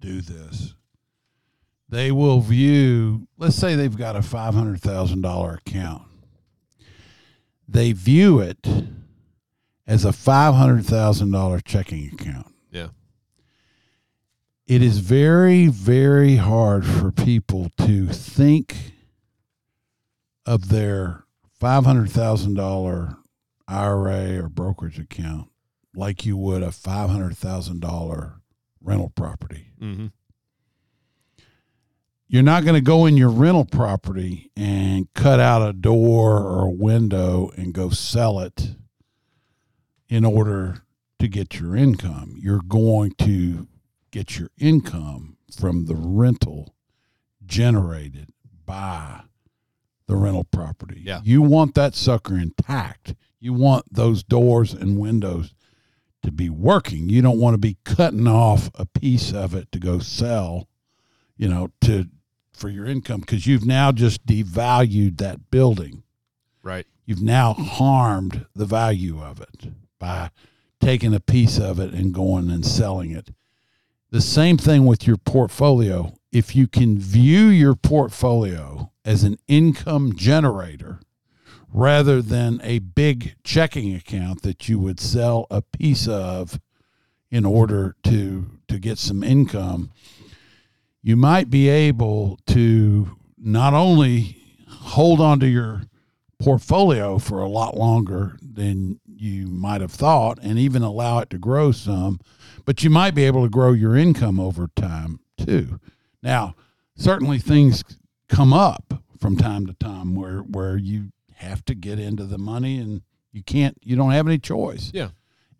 do 0.00 0.20
this. 0.20 0.74
They 1.88 2.12
will 2.12 2.40
view, 2.40 3.26
let's 3.36 3.56
say 3.56 3.74
they've 3.74 3.96
got 3.96 4.16
a 4.16 4.20
$500,000 4.20 5.58
account. 5.58 6.02
They 7.68 7.92
view 7.92 8.38
it 8.38 8.66
as 9.86 10.04
a 10.04 10.10
$500,000 10.10 11.64
checking 11.64 12.12
account. 12.12 12.54
yeah 12.70 12.88
It 14.66 14.82
is 14.82 14.98
very, 14.98 15.66
very 15.66 16.36
hard 16.36 16.84
for 16.86 17.10
people 17.10 17.70
to 17.78 18.06
think 18.08 18.92
of 20.44 20.68
their 20.68 21.24
$500,000 21.60 23.16
IRA 23.68 24.42
or 24.44 24.48
brokerage 24.48 24.98
account 24.98 25.50
like 25.96 26.26
you 26.26 26.36
would 26.36 26.62
a 26.62 26.68
$500,000 26.68 28.34
rental 28.80 29.10
property. 29.10 29.70
mm-hmm. 29.80 30.06
You're 32.28 32.42
not 32.42 32.64
going 32.64 32.74
to 32.74 32.80
go 32.80 33.06
in 33.06 33.16
your 33.16 33.30
rental 33.30 33.64
property 33.64 34.50
and 34.56 35.06
cut 35.14 35.38
out 35.38 35.66
a 35.66 35.72
door 35.72 36.40
or 36.40 36.64
a 36.64 36.70
window 36.70 37.52
and 37.56 37.72
go 37.72 37.90
sell 37.90 38.40
it 38.40 38.74
in 40.08 40.24
order 40.24 40.82
to 41.20 41.28
get 41.28 41.60
your 41.60 41.76
income. 41.76 42.34
You're 42.36 42.62
going 42.66 43.12
to 43.18 43.68
get 44.10 44.38
your 44.38 44.50
income 44.58 45.36
from 45.56 45.86
the 45.86 45.94
rental 45.94 46.74
generated 47.44 48.30
by 48.64 49.20
the 50.08 50.16
rental 50.16 50.44
property. 50.44 51.02
Yeah. 51.04 51.20
You 51.22 51.42
want 51.42 51.76
that 51.76 51.94
sucker 51.94 52.36
intact. 52.36 53.14
You 53.38 53.52
want 53.52 53.86
those 53.92 54.24
doors 54.24 54.72
and 54.72 54.98
windows 54.98 55.54
to 56.26 56.32
be 56.32 56.50
working. 56.50 57.08
You 57.08 57.22
don't 57.22 57.40
want 57.40 57.54
to 57.54 57.58
be 57.58 57.78
cutting 57.84 58.26
off 58.26 58.70
a 58.74 58.84
piece 58.84 59.32
of 59.32 59.54
it 59.54 59.72
to 59.72 59.78
go 59.78 59.98
sell, 59.98 60.68
you 61.36 61.48
know, 61.48 61.70
to 61.82 62.06
for 62.52 62.68
your 62.68 62.86
income 62.86 63.20
because 63.20 63.46
you've 63.46 63.66
now 63.66 63.92
just 63.92 64.26
devalued 64.26 65.18
that 65.18 65.50
building. 65.50 66.02
right 66.62 66.86
You've 67.04 67.22
now 67.22 67.52
harmed 67.52 68.46
the 68.54 68.64
value 68.64 69.22
of 69.22 69.40
it 69.40 69.72
by 69.98 70.30
taking 70.80 71.14
a 71.14 71.20
piece 71.20 71.58
of 71.58 71.78
it 71.78 71.92
and 71.92 72.12
going 72.12 72.50
and 72.50 72.66
selling 72.66 73.12
it. 73.12 73.30
The 74.10 74.20
same 74.20 74.56
thing 74.56 74.86
with 74.86 75.06
your 75.06 75.16
portfolio. 75.16 76.14
If 76.32 76.56
you 76.56 76.66
can 76.66 76.98
view 76.98 77.46
your 77.46 77.74
portfolio 77.74 78.90
as 79.04 79.22
an 79.22 79.38
income 79.46 80.14
generator 80.16 81.00
rather 81.76 82.22
than 82.22 82.58
a 82.64 82.78
big 82.78 83.34
checking 83.44 83.94
account 83.94 84.40
that 84.40 84.66
you 84.66 84.78
would 84.78 84.98
sell 84.98 85.46
a 85.50 85.60
piece 85.60 86.08
of 86.08 86.58
in 87.30 87.44
order 87.44 87.94
to 88.02 88.50
to 88.66 88.78
get 88.78 88.96
some 88.96 89.22
income, 89.22 89.90
you 91.02 91.16
might 91.16 91.50
be 91.50 91.68
able 91.68 92.38
to 92.46 93.16
not 93.36 93.74
only 93.74 94.38
hold 94.68 95.20
on 95.20 95.38
to 95.38 95.46
your 95.46 95.82
portfolio 96.40 97.18
for 97.18 97.42
a 97.42 97.48
lot 97.48 97.76
longer 97.76 98.38
than 98.40 98.98
you 99.06 99.46
might 99.46 99.82
have 99.82 99.92
thought 99.92 100.38
and 100.42 100.58
even 100.58 100.82
allow 100.82 101.18
it 101.18 101.28
to 101.28 101.38
grow 101.38 101.72
some, 101.72 102.18
but 102.64 102.82
you 102.82 102.88
might 102.88 103.14
be 103.14 103.24
able 103.24 103.42
to 103.42 103.50
grow 103.50 103.72
your 103.72 103.94
income 103.94 104.40
over 104.40 104.68
time 104.76 105.20
too. 105.36 105.78
Now, 106.22 106.54
certainly 106.96 107.38
things 107.38 107.84
come 108.30 108.54
up 108.54 109.02
from 109.20 109.36
time 109.36 109.66
to 109.66 109.74
time 109.74 110.14
where 110.14 110.38
where 110.38 110.78
you 110.78 111.10
have 111.36 111.64
to 111.66 111.74
get 111.74 111.98
into 111.98 112.24
the 112.24 112.38
money 112.38 112.78
and 112.78 113.02
you 113.32 113.42
can't 113.42 113.76
you 113.82 113.96
don't 113.96 114.12
have 114.12 114.26
any 114.26 114.38
choice. 114.38 114.90
Yeah. 114.94 115.08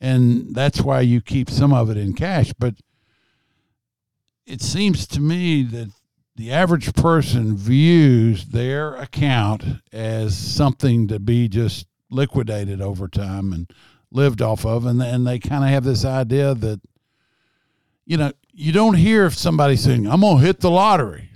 And 0.00 0.54
that's 0.54 0.80
why 0.80 1.00
you 1.00 1.20
keep 1.20 1.48
some 1.48 1.72
of 1.72 1.90
it 1.90 1.96
in 1.96 2.12
cash, 2.12 2.52
but 2.58 2.74
it 4.46 4.62
seems 4.62 5.06
to 5.08 5.20
me 5.20 5.62
that 5.62 5.90
the 6.36 6.52
average 6.52 6.94
person 6.94 7.56
views 7.56 8.46
their 8.46 8.94
account 8.96 9.64
as 9.92 10.36
something 10.36 11.08
to 11.08 11.18
be 11.18 11.48
just 11.48 11.86
liquidated 12.10 12.80
over 12.80 13.08
time 13.08 13.52
and 13.52 13.70
lived 14.12 14.40
off 14.40 14.64
of 14.64 14.86
and 14.86 15.02
and 15.02 15.26
they 15.26 15.38
kind 15.38 15.64
of 15.64 15.70
have 15.70 15.82
this 15.82 16.04
idea 16.04 16.54
that 16.54 16.80
you 18.06 18.16
know 18.16 18.32
you 18.52 18.72
don't 18.72 18.94
hear 18.94 19.28
somebody 19.28 19.74
saying 19.74 20.06
i'm 20.06 20.20
going 20.20 20.38
to 20.38 20.44
hit 20.44 20.60
the 20.60 20.70
lottery 20.70 21.30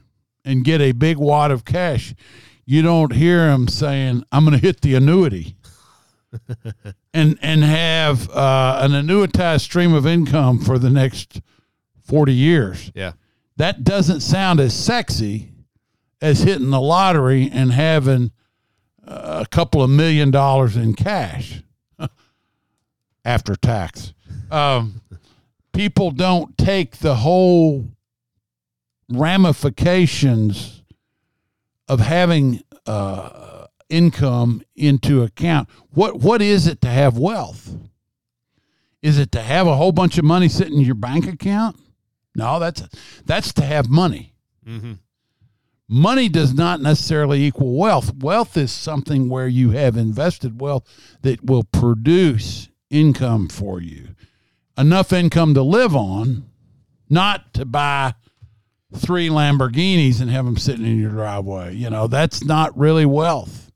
and 0.44 0.64
get 0.64 0.80
a 0.80 0.92
big 0.92 1.16
wad 1.16 1.50
of 1.50 1.64
cash 1.64 2.14
you 2.70 2.82
don't 2.82 3.12
hear 3.12 3.46
them 3.48 3.66
saying 3.68 4.22
i'm 4.32 4.44
going 4.44 4.56
to 4.58 4.64
hit 4.64 4.80
the 4.82 4.94
annuity 4.94 5.56
and 7.14 7.38
and 7.42 7.64
have 7.64 8.30
uh, 8.30 8.78
an 8.82 8.92
annuitized 8.92 9.62
stream 9.62 9.92
of 9.92 10.06
income 10.06 10.58
for 10.60 10.78
the 10.78 10.90
next 10.90 11.40
40 12.04 12.32
years 12.32 12.92
Yeah. 12.94 13.12
that 13.56 13.82
doesn't 13.84 14.20
sound 14.20 14.60
as 14.60 14.72
sexy 14.74 15.48
as 16.22 16.40
hitting 16.42 16.70
the 16.70 16.80
lottery 16.80 17.50
and 17.52 17.72
having 17.72 18.30
uh, 19.06 19.42
a 19.44 19.46
couple 19.48 19.82
of 19.82 19.90
million 19.90 20.30
dollars 20.30 20.76
in 20.76 20.94
cash 20.94 21.62
after 23.24 23.56
tax. 23.56 24.12
Um, 24.50 25.00
people 25.72 26.10
don't 26.10 26.56
take 26.58 26.98
the 26.98 27.16
whole 27.16 27.88
ramifications 29.08 30.79
of 31.90 31.98
having 31.98 32.62
uh, 32.86 33.66
income 33.88 34.62
into 34.76 35.24
account. 35.24 35.68
What 35.90 36.20
what 36.20 36.40
is 36.40 36.68
it 36.68 36.80
to 36.82 36.88
have 36.88 37.18
wealth? 37.18 37.74
Is 39.02 39.18
it 39.18 39.32
to 39.32 39.42
have 39.42 39.66
a 39.66 39.74
whole 39.74 39.90
bunch 39.90 40.16
of 40.16 40.24
money 40.24 40.48
sitting 40.48 40.78
in 40.78 40.82
your 40.82 40.94
bank 40.94 41.26
account? 41.26 41.76
No, 42.36 42.60
that's 42.60 42.84
that's 43.26 43.52
to 43.54 43.64
have 43.64 43.90
money. 43.90 44.34
Mm-hmm. 44.64 44.92
Money 45.88 46.28
does 46.28 46.54
not 46.54 46.80
necessarily 46.80 47.44
equal 47.44 47.76
wealth. 47.76 48.14
Wealth 48.14 48.56
is 48.56 48.70
something 48.70 49.28
where 49.28 49.48
you 49.48 49.72
have 49.72 49.96
invested 49.96 50.60
wealth 50.60 50.86
that 51.22 51.44
will 51.44 51.64
produce 51.64 52.68
income 52.88 53.48
for 53.48 53.80
you. 53.80 54.10
Enough 54.78 55.12
income 55.12 55.54
to 55.54 55.62
live 55.62 55.96
on, 55.96 56.48
not 57.08 57.52
to 57.54 57.64
buy 57.64 58.14
three 58.94 59.28
Lamborghinis 59.28 60.20
and 60.20 60.30
have 60.30 60.44
them 60.44 60.56
sitting 60.56 60.84
in 60.86 60.98
your 60.98 61.10
driveway. 61.10 61.74
You 61.74 61.90
know, 61.90 62.06
that's 62.06 62.44
not 62.44 62.76
really 62.76 63.06
wealth. 63.06 63.70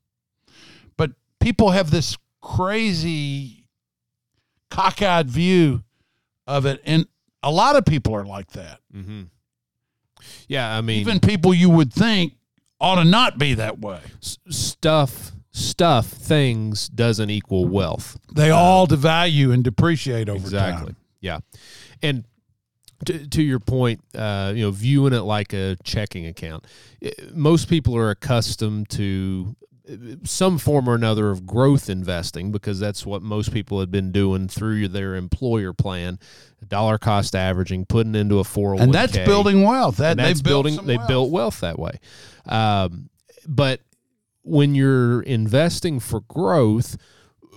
But 0.97 1.13
people 1.41 1.71
have 1.71 1.91
this 1.91 2.17
crazy 2.41 3.67
cockeyed 4.71 5.29
view 5.29 5.83
of 6.47 6.67
it 6.67 6.81
and 6.85 7.07
a 7.43 7.51
lot 7.51 7.77
of 7.77 7.85
people 7.85 8.15
are 8.15 8.25
like 8.25 8.51
that. 8.53 8.81
Mm-hmm. 8.95 9.23
Yeah, 10.49 10.77
I 10.77 10.81
mean, 10.81 11.01
Even 11.01 11.21
people 11.21 11.53
you 11.53 11.69
would 11.71 11.93
think 11.93 12.33
ought 12.81 12.97
to 12.97 13.05
not 13.05 13.39
be 13.39 13.55
that 13.55 13.79
way. 13.79 14.01
stuff, 14.21 15.33
stuff, 15.53 16.07
things 16.07 16.89
doesn't 16.89 17.31
equal 17.31 17.67
wealth. 17.67 18.19
They 18.35 18.51
all 18.51 18.87
devalue 18.87 19.53
and 19.53 19.63
depreciate 19.63 20.29
over 20.29 20.39
exactly. 20.39 20.93
time. 20.93 20.97
Yeah, 21.21 21.39
and 22.03 22.25
to, 23.07 23.27
to 23.29 23.43
your 23.43 23.61
point, 23.61 24.01
uh, 24.15 24.53
you 24.55 24.63
know, 24.63 24.71
viewing 24.71 25.13
it 25.13 25.21
like 25.23 25.53
a 25.53 25.77
checking 25.85 26.27
account. 26.27 26.65
eh, 27.03 27.11
Most 27.33 27.69
people 27.69 27.97
are 27.97 28.11
accustomed 28.11 28.89
to 28.91 29.57
eh, 29.89 29.97
some 30.25 30.59
form 30.59 30.89
or 30.89 30.95
another 30.95 31.31
of 31.31 31.47
growth 31.47 31.91
investing 31.91 32.53
because 32.53 32.79
that's 32.81 33.05
what 33.05 33.23
most 33.23 33.53
people 33.53 33.81
had 33.81 33.91
been 33.91 34.13
doing 34.13 34.49
through 34.49 34.89
their 34.89 35.15
employer 35.17 35.73
plan, 35.73 36.19
dollar 36.67 36.99
cost 36.99 37.35
averaging, 37.35 37.85
putting 37.87 38.15
into 38.15 38.39
a 38.39 38.45
401k. 38.45 38.81
And 38.81 38.95
that's 38.95 39.17
building 39.19 39.63
wealth. 39.63 39.99
That 39.99 40.17
that's 40.17 40.41
building 40.41 40.77
they 40.87 40.97
wealth. 40.97 41.09
built 41.09 41.31
wealth 41.31 41.61
that 41.61 41.79
way 41.79 41.99
um, 42.47 43.09
but 43.47 43.81
when 44.43 44.75
you're 44.75 45.23
investing 45.23 45.99
for 46.01 46.21
growth 46.23 46.97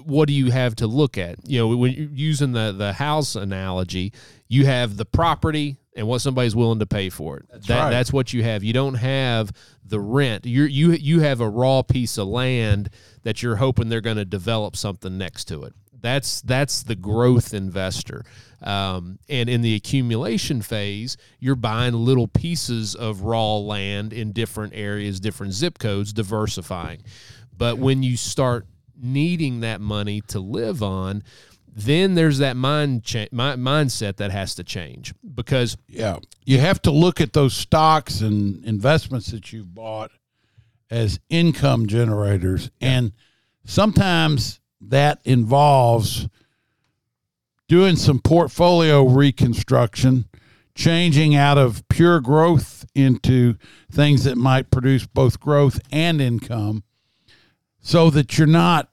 what 0.08 0.28
do 0.28 0.34
you 0.34 0.52
have 0.52 0.76
to 0.78 0.88
look 0.88 1.18
at? 1.18 1.38
You 1.44 1.60
know 1.60 1.76
when 1.76 1.94
you're 1.94 2.10
using 2.12 2.54
the 2.54 2.72
the 2.72 2.94
house 2.94 3.36
analogy 3.36 4.14
you 4.48 4.66
have 4.66 4.98
the 4.98 5.06
property 5.06 5.78
and 5.96 6.08
what 6.08 6.22
somebody's 6.22 6.56
willing 6.56 6.80
to 6.80 6.86
pay 6.86 7.10
for 7.10 7.38
it. 7.38 7.46
That's 7.52 7.68
that, 7.68 7.84
right. 7.84 7.90
that's 7.90 8.14
what 8.14 8.34
you 8.34 8.44
have. 8.44 8.64
You 8.64 8.74
don't 8.74 8.96
have 8.96 9.52
the 9.84 10.00
rent. 10.00 10.46
You 10.46 10.64
you 10.64 10.92
you 10.92 11.22
have 11.22 11.42
a 11.42 11.50
raw 11.50 11.82
piece 11.82 12.18
of 12.18 12.28
land 12.28 12.90
that 13.24 13.42
you're 13.42 13.58
hoping 13.58 13.90
they're 13.90 14.02
going 14.02 14.18
to 14.18 14.26
develop 14.26 14.76
something 14.76 15.18
next 15.18 15.46
to 15.46 15.64
it. 15.64 15.74
That's 16.00 16.42
that's 16.42 16.84
the 16.84 16.96
growth 16.96 17.54
investor. 17.54 18.24
Um, 18.62 19.20
and 19.30 19.50
in 19.50 19.62
the 19.62 19.76
accumulation 19.76 20.64
phase 20.64 21.16
you're 21.40 21.56
buying 21.56 21.94
little 21.94 22.28
pieces 22.28 22.96
of 22.96 23.22
raw 23.22 23.58
land 23.58 24.14
in 24.14 24.32
different 24.32 24.74
areas 24.76 25.20
different 25.20 25.54
zip 25.54 25.78
codes 25.78 26.12
diversifying. 26.14 27.04
But 27.56 27.78
when 27.78 28.02
you 28.02 28.18
start 28.18 28.66
needing 29.02 29.60
that 29.62 29.82
money 29.82 30.22
to 30.22 30.40
live 30.40 30.82
on 30.84 31.24
then 31.80 32.16
there's 32.16 32.40
that 32.40 32.58
mind 32.58 33.04
cha- 33.04 33.28
mi- 33.32 33.56
mindset 33.56 34.16
that 34.18 34.32
has 34.32 34.56
to 34.56 34.64
change 34.64 35.14
because 35.36 35.78
Yeah. 35.88 36.18
You 36.44 36.60
have 36.60 36.82
to 36.82 36.92
look 36.92 37.22
at 37.22 37.34
those 37.34 37.54
stocks 37.54 38.20
and 38.20 38.66
investments 38.66 39.28
that 39.28 39.54
you've 39.54 39.76
bought 39.76 40.10
as 40.90 41.20
income 41.30 41.86
generators. 41.86 42.72
And 42.82 43.12
sometimes 43.64 44.60
that 44.82 45.20
involves 45.24 46.28
doing 47.68 47.96
some 47.96 48.20
portfolio 48.20 49.04
reconstruction, 49.08 50.26
changing 50.74 51.36
out 51.36 51.60
of 51.60 51.88
pure 51.90 52.20
growth 52.22 52.86
into 52.96 53.56
things 53.92 54.24
that 54.24 54.38
might 54.38 54.72
produce 54.72 55.06
both 55.06 55.40
growth 55.40 55.80
and 55.92 56.20
income 56.22 56.84
so 57.88 58.10
that 58.10 58.38
you're 58.38 58.46
not 58.46 58.90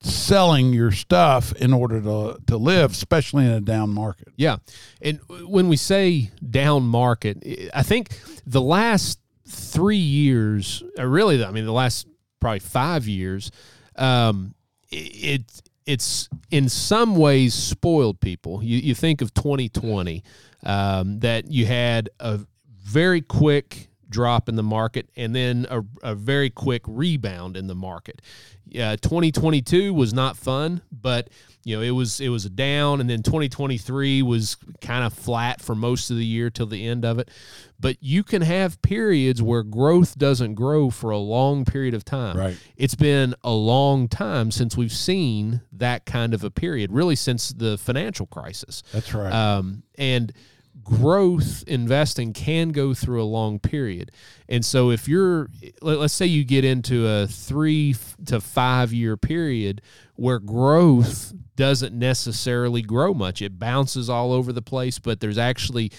selling 0.00 0.72
your 0.72 0.90
stuff 0.90 1.52
in 1.52 1.72
order 1.72 2.00
to, 2.00 2.36
to 2.48 2.56
live, 2.56 2.90
especially 2.90 3.46
in 3.46 3.52
a 3.52 3.60
down 3.60 3.90
market. 3.90 4.26
Yeah. 4.34 4.56
And 5.00 5.20
when 5.46 5.68
we 5.68 5.76
say 5.76 6.32
down 6.50 6.82
market, 6.82 7.70
I 7.72 7.84
think 7.84 8.08
the 8.44 8.60
last 8.60 9.20
three 9.46 9.98
years, 9.98 10.82
really, 10.98 11.44
I 11.44 11.52
mean, 11.52 11.64
the 11.64 11.72
last 11.72 12.08
probably 12.40 12.58
five 12.58 13.06
years, 13.06 13.52
um, 13.94 14.56
it 14.90 15.44
it's 15.86 16.28
in 16.50 16.68
some 16.68 17.14
ways 17.14 17.54
spoiled 17.54 18.20
people. 18.20 18.64
You, 18.64 18.78
you 18.78 18.96
think 18.96 19.22
of 19.22 19.32
2020, 19.32 20.24
um, 20.64 21.20
that 21.20 21.52
you 21.52 21.66
had 21.66 22.10
a 22.18 22.40
very 22.82 23.20
quick 23.20 23.90
drop 24.14 24.48
in 24.48 24.54
the 24.54 24.62
market 24.62 25.10
and 25.16 25.34
then 25.34 25.66
a, 25.68 25.82
a 26.04 26.14
very 26.14 26.48
quick 26.48 26.82
rebound 26.86 27.56
in 27.56 27.66
the 27.66 27.74
market. 27.74 28.22
Uh, 28.68 28.96
2022 28.96 29.92
was 29.92 30.14
not 30.14 30.36
fun, 30.36 30.80
but 30.90 31.28
you 31.64 31.76
know 31.76 31.82
it 31.82 31.90
was 31.90 32.20
it 32.20 32.28
was 32.28 32.44
a 32.44 32.50
down, 32.50 33.00
and 33.00 33.10
then 33.10 33.22
2023 33.22 34.22
was 34.22 34.56
kind 34.80 35.04
of 35.04 35.12
flat 35.12 35.60
for 35.60 35.74
most 35.74 36.10
of 36.10 36.16
the 36.16 36.24
year 36.24 36.48
till 36.48 36.66
the 36.66 36.86
end 36.86 37.04
of 37.04 37.18
it. 37.18 37.30
But 37.78 37.96
you 38.00 38.22
can 38.22 38.42
have 38.42 38.80
periods 38.82 39.42
where 39.42 39.62
growth 39.62 40.16
doesn't 40.16 40.54
grow 40.54 40.90
for 40.90 41.10
a 41.10 41.18
long 41.18 41.64
period 41.64 41.94
of 41.94 42.04
time. 42.04 42.36
Right. 42.36 42.56
It's 42.76 42.94
been 42.94 43.34
a 43.44 43.52
long 43.52 44.08
time 44.08 44.50
since 44.50 44.76
we've 44.76 44.92
seen 44.92 45.60
that 45.72 46.06
kind 46.06 46.32
of 46.32 46.42
a 46.42 46.50
period, 46.50 46.90
really 46.90 47.16
since 47.16 47.50
the 47.50 47.76
financial 47.76 48.26
crisis. 48.26 48.82
That's 48.92 49.12
right. 49.12 49.32
Um, 49.32 49.82
and 49.98 50.32
growth 50.82 51.64
investing 51.66 52.32
can 52.32 52.70
go 52.70 52.94
through 52.94 53.22
a 53.22 53.24
long 53.24 53.58
period. 53.58 54.10
And 54.48 54.64
so 54.64 54.90
if 54.90 55.08
you're 55.08 55.48
let, 55.80 55.98
us 55.98 56.12
say 56.12 56.26
you 56.26 56.44
get 56.44 56.64
into 56.64 57.06
a 57.06 57.26
3 57.26 57.94
to 58.26 58.40
5 58.40 58.92
year 58.92 59.16
period 59.16 59.80
where 60.16 60.38
growth 60.38 61.32
doesn't 61.56 61.96
necessarily 61.96 62.82
grow 62.82 63.14
much. 63.14 63.40
It 63.40 63.58
bounces 63.58 64.10
all 64.10 64.32
over 64.32 64.52
the 64.52 64.62
place, 64.62 64.98
but 64.98 65.20
there's 65.20 65.38
actually 65.38 65.92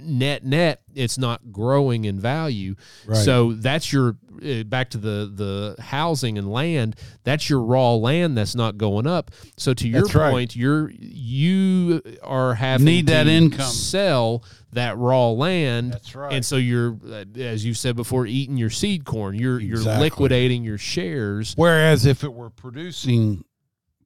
net 0.00 0.42
net 0.42 0.80
it's 0.94 1.18
not 1.18 1.52
growing 1.52 2.04
in 2.04 2.18
value. 2.18 2.74
Right. 3.06 3.16
So 3.18 3.52
that's 3.52 3.92
your 3.92 4.16
uh, 4.44 4.64
back 4.64 4.90
to 4.90 4.98
the 4.98 5.30
the 5.34 5.82
housing 5.82 6.38
and 6.38 6.50
land, 6.50 6.96
that's 7.24 7.50
your 7.50 7.60
raw 7.60 7.94
land 7.94 8.36
that's 8.38 8.54
not 8.54 8.78
going 8.78 9.06
up. 9.06 9.30
So 9.56 9.74
to 9.74 9.88
your 9.88 10.02
that's 10.02 10.12
point, 10.12 10.34
right. 10.34 10.56
you're 10.56 10.90
you 10.90 12.02
are 12.22 12.54
having 12.54 12.86
need 12.86 13.06
that 13.08 13.26
income 13.26 13.66
sell 13.66 14.44
that 14.72 14.96
raw 14.96 15.30
land. 15.30 15.92
That's 15.92 16.14
right. 16.14 16.32
And 16.32 16.44
so 16.44 16.56
you're 16.56 16.98
uh, 17.06 17.24
as 17.36 17.64
you 17.64 17.74
said 17.74 17.96
before 17.96 18.26
eating 18.26 18.56
your 18.56 18.70
seed 18.70 19.04
corn. 19.04 19.34
You're 19.34 19.60
exactly. 19.60 19.92
you're 19.92 20.00
liquidating 20.00 20.64
your 20.64 20.78
shares. 20.78 21.52
Whereas 21.56 22.06
if 22.06 22.24
it 22.24 22.32
were 22.32 22.50
producing 22.50 23.44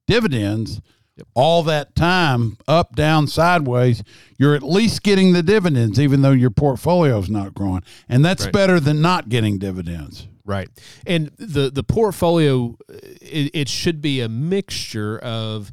dividends, 0.07 0.81
Yep. 1.17 1.27
All 1.33 1.63
that 1.63 1.95
time, 1.95 2.57
up, 2.67 2.95
down, 2.95 3.25
sideways, 3.25 4.03
you're 4.37 4.53
at 4.53 4.61
least 4.61 5.01
getting 5.01 5.33
the 5.33 5.41
dividends, 5.41 5.99
even 5.99 6.21
though 6.21 6.31
your 6.31 6.51
portfolio 6.51 7.17
is 7.17 7.27
not 7.27 7.55
growing, 7.55 7.81
and 8.07 8.23
that's 8.23 8.43
right. 8.43 8.53
better 8.53 8.79
than 8.79 9.01
not 9.01 9.27
getting 9.27 9.57
dividends. 9.57 10.27
Right, 10.45 10.69
and 11.07 11.31
the 11.37 11.71
the 11.71 11.83
portfolio, 11.83 12.77
it, 12.87 13.49
it 13.53 13.67
should 13.67 13.99
be 13.99 14.21
a 14.21 14.29
mixture 14.29 15.17
of 15.17 15.71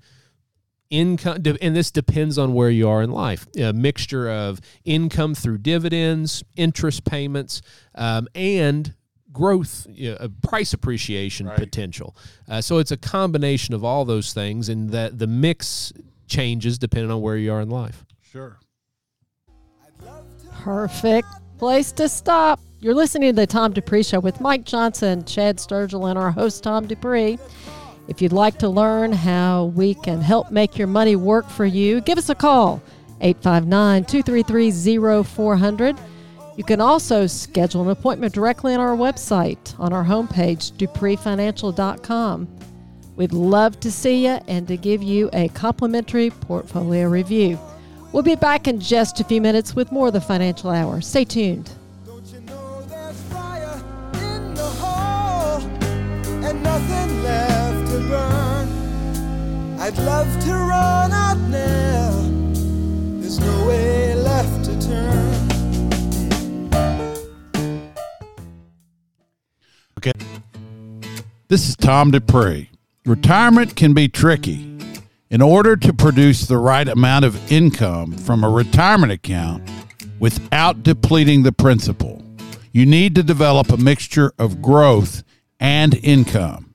income 0.91 1.39
and 1.61 1.75
this 1.77 1.91
depends 1.91 2.39
on 2.39 2.55
where 2.55 2.71
you 2.71 2.89
are 2.89 3.03
in 3.03 3.11
life 3.11 3.47
a 3.57 3.73
mixture 3.73 4.31
of 4.31 4.61
income 4.85 5.35
through 5.35 5.59
dividends 5.59 6.45
interest 6.57 7.05
payments 7.05 7.63
um, 7.95 8.29
and 8.35 8.95
growth, 9.35 9.87
you 9.91 10.13
know, 10.13 10.31
price 10.43 10.73
appreciation 10.73 11.47
right. 11.47 11.59
potential. 11.59 12.17
Uh, 12.49 12.63
so 12.63 12.79
it's 12.79 12.93
a 12.93 12.97
combination 12.97 13.75
of 13.75 13.85
all 13.85 14.07
those 14.07 14.33
things, 14.33 14.71
and 14.71 14.89
that 14.91 15.19
the 15.19 15.27
mix 15.27 15.93
changes 16.27 16.79
depending 16.79 17.11
on 17.11 17.21
where 17.21 17.37
you 17.37 17.53
are 17.53 17.61
in 17.61 17.69
life. 17.69 18.07
Sure. 18.23 18.59
Perfect 20.53 21.29
place 21.59 21.93
to 21.93 22.09
stop. 22.09 22.61
You're 22.81 22.95
listening 22.95 23.35
to 23.35 23.41
the 23.41 23.47
Tom 23.47 23.73
Dupree 23.73 24.03
Show 24.03 24.21
with 24.21 24.41
Mike 24.41 24.65
Johnson, 24.65 25.25
Chad 25.25 25.59
Sturgill, 25.59 26.09
and 26.09 26.19
our 26.19 26.31
host, 26.31 26.63
Tom 26.63 26.87
Dupree. 26.87 27.39
If 28.09 28.21
you'd 28.21 28.33
like 28.33 28.59
to 28.59 28.69
learn 28.69 29.13
how 29.13 29.67
we 29.67 29.95
can 29.95 30.21
help 30.21 30.51
make 30.51 30.77
your 30.77 30.87
money 30.87 31.17
work 31.17 31.49
for 31.49 31.65
you, 31.65 32.01
give 32.03 32.19
us 32.19 32.29
a 32.29 32.35
call, 32.35 32.83
859 33.21 34.05
233 34.05 35.23
0400. 35.25 35.99
You 36.57 36.65
can 36.65 36.81
also 36.81 37.27
schedule 37.27 37.83
an 37.83 37.91
appointment 37.91 38.33
directly 38.33 38.75
on 38.75 38.81
our 38.81 38.97
website 38.97 39.79
on 39.81 39.93
our 39.93 40.05
homepage, 40.05 40.73
dupreefinancial.com. 40.73 42.49
We'd 43.17 43.33
love 43.33 43.79
to 43.81 43.93
see 43.93 44.25
you 44.27 44.39
and 44.49 44.67
to 44.69 44.77
give 44.77 45.03
you 45.03 45.31
a 45.33 45.49
complimentary 45.49 46.31
portfolio 46.31 47.09
review. 47.09 47.59
We'll 48.13 48.23
be 48.23 48.37
back 48.37 48.69
in 48.69 48.79
just 48.79 49.19
a 49.21 49.25
few 49.25 49.41
minutes 49.41 49.75
with 49.75 49.91
more 49.91 50.09
of 50.09 50.13
the 50.13 50.21
Financial 50.21 50.71
Hour. 50.71 51.01
Stay 51.01 51.25
tuned. 51.25 51.73
I'd 59.77 59.99
love 59.99 60.45
to 60.45 60.53
run 60.53 61.13
out 61.13 61.39
now. 61.51 62.11
There's 63.21 63.39
no 63.39 63.67
way 63.67 64.14
This 71.49 71.69
is 71.69 71.77
Tom 71.77 72.11
Dupree. 72.11 72.71
Retirement 73.07 73.77
can 73.77 73.95
be 73.95 74.09
tricky. 74.09 74.71
In 75.31 75.43
order 75.43 75.77
to 75.77 75.93
produce 75.93 76.47
the 76.47 76.59
right 76.59 76.87
amount 76.87 77.25
of 77.25 77.53
income 77.53 78.13
from 78.13 78.45
a 78.45 78.49
retirement 78.49 79.13
account 79.13 79.69
without 80.21 80.83
depleting 80.83 81.43
the 81.43 81.53
principal, 81.53 82.23
you 82.73 82.87
need 82.87 83.15
to 83.15 83.23
develop 83.23 83.71
a 83.71 83.77
mixture 83.77 84.33
of 84.39 84.63
growth 84.63 85.23
and 85.59 85.95
income. 86.03 86.75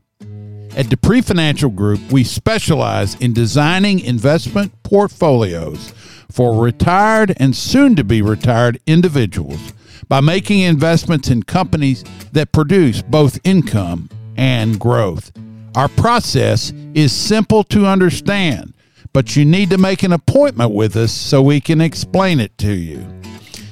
At 0.76 0.90
Dupree 0.90 1.22
Financial 1.22 1.70
Group, 1.70 2.00
we 2.12 2.24
specialize 2.24 3.16
in 3.16 3.34
designing 3.34 4.00
investment 4.00 4.72
portfolios 4.84 5.94
for 6.32 6.62
retired 6.62 7.34
and 7.38 7.56
soon 7.56 7.96
to 7.96 8.04
be 8.04 8.22
retired 8.22 8.80
individuals 8.86 9.74
by 10.08 10.22
making 10.22 10.60
investments 10.60 11.30
in 11.30 11.44
companies 11.44 12.04
that 12.34 12.52
produce 12.52 13.02
both 13.02 13.40
income 13.44 14.10
and 14.38 14.80
growth. 14.80 15.32
Our 15.76 15.88
process 15.88 16.72
is 16.94 17.12
simple 17.12 17.64
to 17.66 17.86
understand, 17.86 18.74
but 19.14 19.36
you 19.36 19.46
need 19.46 19.70
to 19.70 19.78
make 19.78 20.04
an 20.04 20.14
appointment 20.14 20.72
with 20.72 20.96
us 20.96 21.12
so 21.12 21.42
we 21.42 21.62
can 21.62 21.82
explain 21.82 22.40
it 22.40 22.58
to 22.60 22.74
you. 22.74 23.06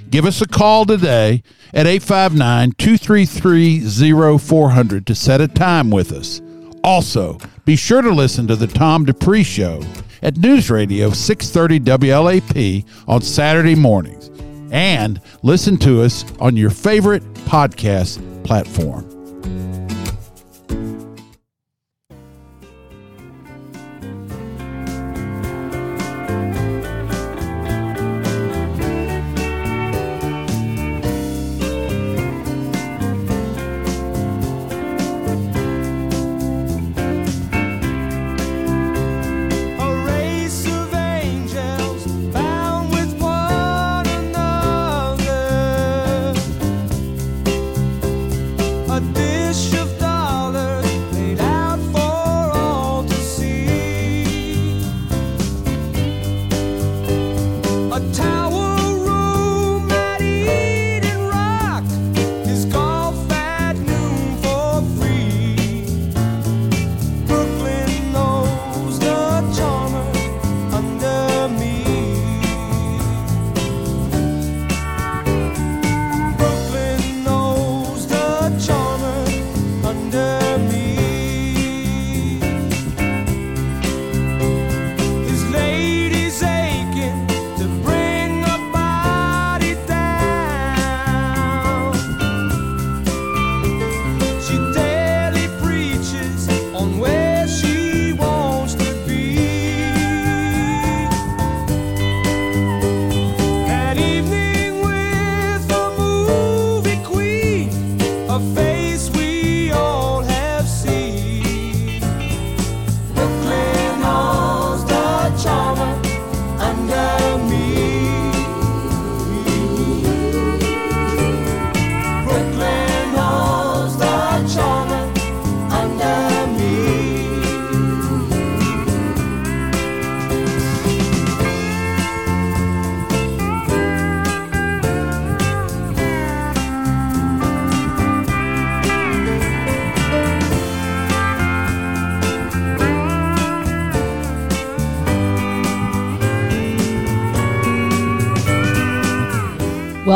Give 0.09 0.25
us 0.25 0.41
a 0.41 0.47
call 0.47 0.85
today 0.85 1.43
at 1.73 1.87
859 1.87 2.73
233 2.77 4.37
0400 4.37 5.07
to 5.07 5.15
set 5.15 5.41
a 5.41 5.47
time 5.47 5.89
with 5.89 6.11
us. 6.11 6.41
Also, 6.83 7.37
be 7.65 7.75
sure 7.75 8.01
to 8.01 8.11
listen 8.11 8.47
to 8.47 8.55
the 8.55 8.67
Tom 8.67 9.03
Dupree 9.03 9.43
Show 9.43 9.81
at 10.21 10.37
News 10.37 10.69
Radio 10.69 11.09
630 11.09 11.79
WLAP 12.07 12.85
on 13.07 13.21
Saturday 13.21 13.75
mornings 13.75 14.29
and 14.71 15.21
listen 15.43 15.77
to 15.77 16.01
us 16.01 16.25
on 16.39 16.55
your 16.55 16.69
favorite 16.69 17.23
podcast 17.45 18.21
platform. 18.47 19.16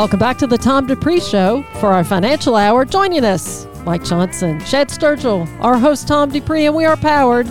Welcome 0.02 0.18
back 0.18 0.40
to 0.40 0.48
the 0.48 0.58
Tom 0.58 0.88
Dupree 0.88 1.20
Show 1.20 1.62
for 1.80 1.94
our 1.94 2.04
financial 2.04 2.56
hour. 2.56 2.86
Joining 2.86 3.24
us, 3.24 3.68
Mike 3.86 4.04
Johnson, 4.04 4.60
Chad 4.62 4.90
Sturgill, 4.90 5.48
our 5.62 5.78
host 5.78 6.08
Tom 6.08 6.32
Dupree, 6.32 6.66
and 6.66 6.76
we 6.76 6.86
are 6.86 6.98
powered 6.98 7.46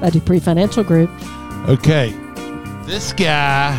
by 0.00 0.10
Dupree 0.10 0.38
Financial 0.38 0.84
Group. 0.84 1.10
Okay, 1.68 2.14
this 2.84 3.12
guy, 3.12 3.74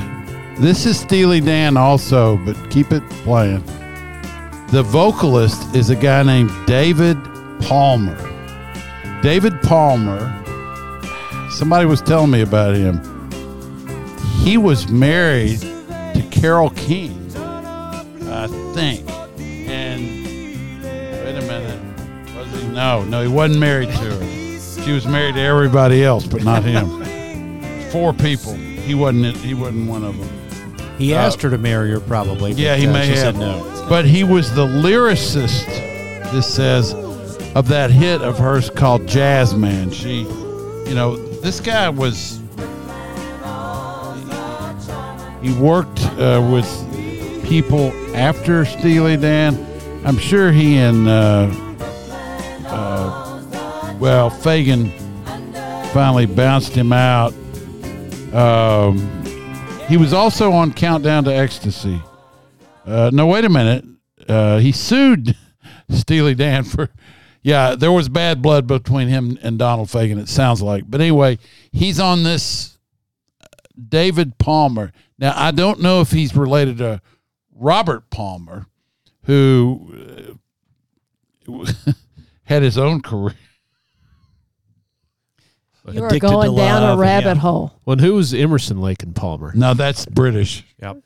this 0.60 0.86
is 0.86 1.00
Steely 1.00 1.40
Dan 1.40 1.78
also, 1.78 2.36
but 2.44 2.58
keep 2.70 2.92
it 2.92 3.10
playing. 3.24 3.63
The 4.72 4.84
vocalist 4.86 5.74
is 5.74 5.90
a 5.90 5.96
guy 5.96 6.22
named 6.24 6.52
David 6.68 7.18
Palmer. 7.62 8.18
David 9.22 9.62
Palmer, 9.62 10.20
somebody 11.50 11.86
was 11.86 12.02
telling 12.02 12.32
me 12.32 12.42
about 12.42 12.76
him. 12.76 13.00
He 14.44 14.58
was 14.58 14.90
married 14.90 15.62
to 15.62 16.28
Carole 16.30 16.72
King, 16.72 17.27
I 18.78 18.94
think. 18.94 19.10
And 19.40 20.24
wait 21.26 21.36
a 21.36 21.42
minute, 21.48 22.36
was 22.36 22.62
he? 22.62 22.68
No, 22.68 23.04
no, 23.06 23.24
he 23.24 23.28
wasn't 23.28 23.60
married 23.60 23.90
to 23.90 24.16
her. 24.16 24.84
She 24.84 24.92
was 24.92 25.08
married 25.08 25.34
to 25.34 25.42
everybody 25.42 26.04
else, 26.04 26.28
but 26.28 26.44
not 26.44 26.63
him. 26.63 26.88
Four 27.92 28.13
people. 28.13 28.54
He 28.54 28.94
wasn't. 28.94 29.36
He 29.38 29.56
wasn't 29.56 29.90
one 29.90 30.04
of 30.04 30.18
them. 30.18 30.30
He 31.00 31.16
asked 31.16 31.42
her 31.42 31.50
to 31.50 31.58
marry 31.58 31.90
her, 31.92 32.00
probably. 32.00 32.52
Yeah, 32.52 32.74
but, 32.74 32.80
he 32.80 32.88
uh, 32.88 32.94
may 32.94 33.08
have. 33.08 33.18
said 33.18 33.36
no. 33.36 33.86
But 33.90 34.06
he 34.06 34.24
was 34.24 34.54
the 34.54 34.68
lyricist, 34.68 35.66
this 36.32 36.54
says, 36.54 36.94
of 37.56 37.68
that 37.70 37.90
hit 37.90 38.22
of 38.22 38.38
hers 38.38 38.70
called 38.70 39.08
Jazz 39.08 39.56
Man. 39.56 39.90
She, 39.90 40.20
you 40.20 40.96
know, 40.96 41.16
this 41.18 41.60
guy 41.60 41.90
was. 41.90 42.40
He 45.42 45.54
worked 45.54 46.02
uh, 46.20 46.48
with 46.52 46.87
people 47.47 47.93
after 48.13 48.65
Steely 48.65 49.15
Dan. 49.15 49.65
I'm 50.05 50.17
sure 50.17 50.51
he 50.51 50.77
and, 50.77 51.07
uh, 51.07 51.49
uh, 52.67 53.95
well, 53.99 54.29
Fagen 54.29 54.91
finally 55.93 56.25
bounced 56.25 56.73
him 56.73 56.91
out. 56.91 57.33
Um, 58.33 58.97
he 59.88 59.95
was 59.95 60.12
also 60.12 60.51
on 60.51 60.73
Countdown 60.73 61.23
to 61.23 61.33
Ecstasy. 61.33 62.01
Uh, 62.86 63.12
no, 63.13 63.27
wait 63.27 63.45
a 63.45 63.49
minute. 63.49 63.86
Uh, 64.27 64.57
he 64.57 64.73
sued 64.73 65.36
Steely 65.89 66.36
Dan 66.36 66.65
for, 66.65 66.89
yeah, 67.43 67.75
there 67.75 67.93
was 67.93 68.10
bad 68.10 68.41
blood 68.41 68.67
between 68.67 69.07
him 69.07 69.39
and 69.41 69.57
Donald 69.57 69.88
Fagen. 69.88 70.19
it 70.19 70.27
sounds 70.27 70.62
like. 70.62 70.83
But 70.86 70.99
anyway, 70.99 71.39
he's 71.71 71.99
on 71.99 72.23
this 72.23 72.77
uh, 73.41 73.45
David 73.88 74.38
Palmer. 74.38 74.91
Now, 75.17 75.31
I 75.36 75.51
don't 75.51 75.79
know 75.79 76.01
if 76.01 76.12
he's 76.12 76.36
related 76.36 76.79
to 76.79 77.01
Robert 77.58 78.10
Palmer, 78.10 78.67
who 79.24 80.38
uh, 81.50 81.65
had 82.43 82.63
his 82.63 82.78
own 82.78 83.02
career. 83.02 83.34
You 85.89 86.04
are 86.04 86.08
Addicted 86.08 86.28
to 86.28 86.34
going 86.34 86.56
down 86.56 86.98
a 86.98 87.00
rabbit 87.00 87.36
yeah. 87.36 87.41
hole. 87.41 87.80
Well, 87.86 87.93
and 87.93 88.02
who 88.02 88.15
was 88.15 88.34
Emerson, 88.34 88.82
Lake, 88.82 89.04
and 89.04 89.15
Palmer? 89.15 89.54
No, 89.56 89.74
that's 89.74 90.06
British. 90.06 90.65
Yep. 90.82 90.98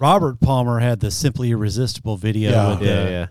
Robert 0.00 0.40
Palmer 0.40 0.80
had 0.80 0.98
the 1.00 1.10
Simply 1.12 1.52
Irresistible 1.52 2.16
video 2.16 2.50
Yeah. 2.50 2.70
with, 2.70 2.78
the, 2.80 2.84
Yeah, 2.86 3.08
yeah. 3.08 3.26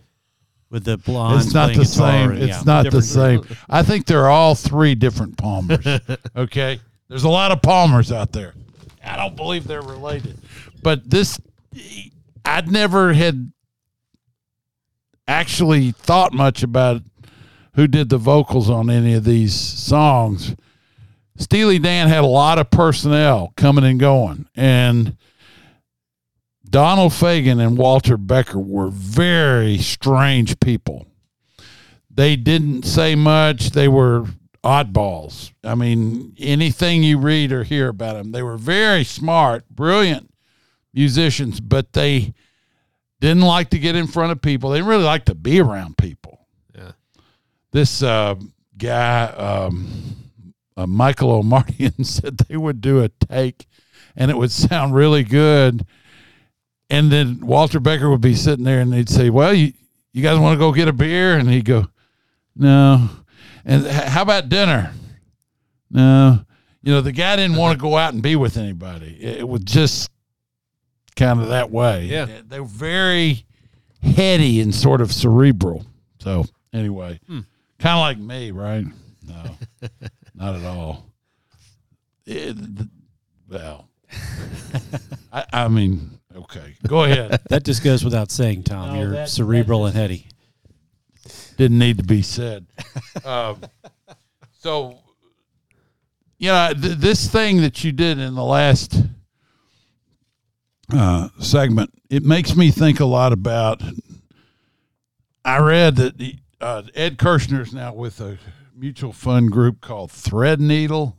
with 0.70 0.84
the 0.86 0.98
blondes 0.98 1.46
It's 1.48 1.54
not 1.54 1.74
the 1.74 1.84
same. 1.86 2.32
and- 2.32 2.40
It's 2.40 2.58
yeah, 2.58 2.64
not 2.66 2.84
the 2.84 3.02
different 3.02 3.48
same. 3.48 3.58
I 3.70 3.84
think 3.84 4.06
they're 4.06 4.30
all 4.30 4.56
three 4.56 4.96
different 4.96 5.38
Palmers. 5.38 5.86
okay, 6.36 6.80
there's 7.10 7.24
a 7.26 7.30
lot 7.30 7.52
of 7.52 7.62
Palmers 7.62 8.12
out 8.12 8.32
there. 8.32 8.54
I 9.04 9.18
don't 9.18 9.36
believe 9.36 9.68
they're 9.68 9.82
related, 9.82 10.40
but 10.82 11.10
this 11.10 11.40
I'd 12.44 12.72
never 12.72 13.14
had 13.14 13.52
actually 15.28 15.92
thought 15.92 16.34
much 16.34 16.64
about 16.64 17.02
who 17.74 17.88
did 17.88 18.10
the 18.10 18.18
vocals 18.18 18.70
on 18.70 18.90
any 18.90 19.14
of 19.14 19.24
these 19.24 19.54
songs. 19.54 20.56
Steely 21.38 21.80
Dan 21.80 22.08
had 22.08 22.24
a 22.24 22.28
lot 22.28 22.60
of 22.60 22.70
personnel 22.70 23.52
coming 23.58 23.84
and 23.84 24.00
going, 24.00 24.48
and 24.56 25.18
Donald 26.70 27.12
Fagen 27.12 27.66
and 27.66 27.78
Walter 27.78 28.18
Becker 28.18 28.60
were 28.60 28.90
very 28.90 29.78
strange 29.78 30.60
people. 30.60 31.08
They 32.10 32.38
didn't 32.38 32.84
say 32.84 33.16
much. 33.16 33.72
They 33.72 33.90
were 33.90 34.28
oddballs. 34.64 35.52
I 35.64 35.76
mean, 35.76 36.34
anything 36.40 37.04
you 37.04 37.18
read 37.18 37.52
or 37.52 37.64
hear 37.64 37.90
about 37.90 38.16
them, 38.16 38.32
they 38.32 38.42
were 38.42 38.58
very 38.58 39.04
smart, 39.04 39.68
brilliant 39.70 40.30
musicians, 40.96 41.60
but 41.60 41.94
they 41.94 42.34
didn't 43.20 43.44
like 43.44 43.70
to 43.72 43.80
get 43.80 43.96
in 43.96 44.08
front 44.08 44.32
of 44.32 44.42
people. 44.42 44.72
They 44.72 44.78
didn't 44.78 44.90
really 44.90 45.04
like 45.04 45.26
to 45.26 45.36
be 45.36 45.60
around 45.60 45.98
people. 45.98 46.48
Yeah. 46.74 46.92
This 47.72 48.02
uh, 48.02 48.36
guy, 48.78 49.26
um, 49.26 50.16
uh, 50.78 50.88
Michael 50.88 51.44
Omartian, 51.44 52.06
said 52.06 52.38
they 52.38 52.58
would 52.58 52.82
do 52.82 53.04
a 53.04 53.10
take 53.10 53.68
and 54.16 54.32
it 54.32 54.38
would 54.38 54.52
sound 54.52 54.96
really 54.96 55.24
good. 55.24 55.86
And 56.90 57.12
then 57.12 57.46
Walter 57.46 57.80
Becker 57.80 58.10
would 58.10 58.22
be 58.22 58.36
sitting 58.36 58.64
there 58.64 58.80
and 58.80 58.94
they'd 58.94 59.10
say, 59.10 59.30
Well, 59.30 59.54
you, 59.54 59.74
you 60.14 60.24
guys 60.24 60.40
want 60.40 60.56
to 60.56 60.60
go 60.60 60.72
get 60.72 60.88
a 60.88 60.94
beer? 60.94 61.38
And 61.38 61.50
he'd 61.50 61.66
go, 61.66 61.88
No. 62.56 63.10
And 63.66 63.86
how 63.88 64.22
about 64.22 64.50
dinner? 64.50 64.94
No. 65.90 66.46
You 66.84 66.94
know, 66.94 67.02
the 67.02 67.12
guy 67.12 67.36
didn't 67.36 67.58
want 67.58 67.78
to 67.78 67.82
go 67.82 67.98
out 67.98 68.14
and 68.14 68.22
be 68.22 68.36
with 68.36 68.58
anybody. 68.58 69.18
It, 69.20 69.40
it 69.40 69.48
was 69.48 69.64
just 69.64 70.12
kind 71.16 71.42
of 71.42 71.48
that 71.50 71.72
way. 71.72 72.06
Yeah. 72.06 72.28
They 72.48 72.60
were 72.60 72.66
very 72.66 73.46
heady 74.02 74.62
and 74.62 74.74
sort 74.74 75.02
of 75.02 75.12
cerebral. 75.12 75.86
So, 76.20 76.46
anyway, 76.74 77.20
Hmm. 77.28 77.42
kind 77.80 77.94
of 77.96 78.00
like 78.02 78.18
me, 78.18 78.52
right? 78.52 78.86
No, 79.28 79.44
not 80.36 80.56
at 80.56 80.64
all. 80.66 81.06
It- 82.26 82.58
well, 83.50 83.88
I, 85.32 85.46
I 85.54 85.68
mean, 85.68 86.20
okay, 86.36 86.76
go 86.88 87.04
ahead. 87.04 87.40
That 87.50 87.64
just 87.64 87.84
goes 87.84 88.04
without 88.04 88.32
saying, 88.32 88.64
Tom. 88.64 88.94
No, 88.94 89.00
You're 89.02 89.12
that- 89.12 89.30
cerebral 89.30 89.86
and 89.86 89.96
heady. 89.96 90.28
Didn't 91.58 91.80
need 91.80 91.98
to 92.00 92.04
be 92.04 92.22
said. 92.22 92.66
Um, 93.24 93.62
so, 94.60 94.98
you 96.38 96.50
know, 96.50 96.74
th- 96.74 96.98
this 96.98 97.30
thing 97.30 97.62
that 97.62 97.84
you 97.84 97.92
did 97.94 98.20
in 98.20 98.36
the 98.36 98.44
last 98.44 99.00
uh, 100.94 101.30
segment, 101.40 101.92
it 102.10 102.24
makes 102.24 102.56
me 102.56 102.72
think 102.72 103.00
a 103.00 103.06
lot 103.06 103.34
about. 103.34 103.82
I 105.44 105.60
read 105.60 105.96
that 105.98 106.18
the, 106.18 106.36
uh, 106.60 106.84
Ed 106.94 107.18
Kerschner's 107.18 107.74
now 107.74 107.94
with 107.94 108.20
a 108.20 108.38
mutual 108.76 109.14
fund 109.14 109.52
group 109.52 109.82
called 109.82 110.12
Threadneedle. 110.12 111.14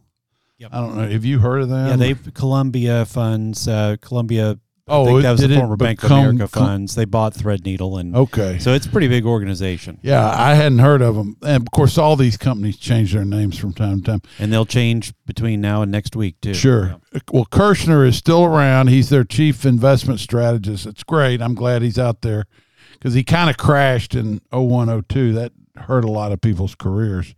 Yep. 0.59 0.70
I 0.72 0.81
don't 0.81 0.96
know. 0.96 1.09
Have 1.09 1.24
you 1.24 1.38
heard 1.38 1.62
of 1.62 1.68
them? 1.68 1.88
Yeah, 1.88 1.96
they 1.96 2.31
Columbia 2.33 3.05
funds, 3.05 3.68
uh, 3.68 3.96
Columbia. 4.00 4.59
Oh, 4.88 5.03
I 5.03 5.07
think 5.07 5.22
that 5.22 5.33
was 5.33 5.40
the 5.40 5.57
former 5.57 5.77
Bank 5.77 6.01
of 6.05 6.12
America 6.12 6.46
Col- 6.46 6.64
funds. 6.64 6.94
They 6.94 7.07
bought 7.07 7.35
Threadneedle, 7.35 7.99
and 8.01 8.14
Okay. 8.14 8.59
so 8.61 8.72
it's 8.72 8.87
a 8.87 8.88
pretty 8.88 9.09
big 9.09 9.27
organization. 9.27 9.99
Yeah, 10.01 10.31
I 10.31 10.55
hadn't 10.55 10.79
heard 10.79 11.03
of 11.03 11.16
them, 11.16 11.37
and 11.42 11.61
of 11.62 11.70
course, 11.72 11.99
all 11.99 12.14
these 12.14 12.37
companies 12.37 12.77
change 12.77 13.12
their 13.12 13.25
names 13.25 13.59
from 13.59 13.72
time 13.72 14.03
to 14.03 14.12
time. 14.12 14.20
And 14.38 14.53
they'll 14.53 14.64
change 14.64 15.12
between 15.27 15.61
now 15.61 15.83
and 15.83 15.90
next 15.90 16.14
week 16.14 16.40
too. 16.40 16.55
Sure. 16.55 16.96
Well, 17.33 17.46
Kerschner 17.46 18.07
is 18.07 18.16
still 18.16 18.44
around. 18.44 18.87
He's 18.88 19.09
their 19.09 19.25
chief 19.25 19.66
investment 19.66 20.20
strategist. 20.20 20.87
It's 20.87 21.03
great. 21.03 21.42
I'm 21.42 21.57
glad 21.57 21.83
he's 21.83 21.99
out 21.99 22.22
there 22.22 22.44
because 22.92 23.14
he 23.14 23.25
kind 23.25 23.51
of 23.51 23.57
crashed 23.57 24.14
in 24.14 24.40
01, 24.53 25.03
02. 25.09 25.33
That 25.33 25.51
hurt 25.77 26.05
a 26.05 26.11
lot 26.11 26.31
of 26.31 26.40
people's 26.40 26.77
careers. 26.77 27.35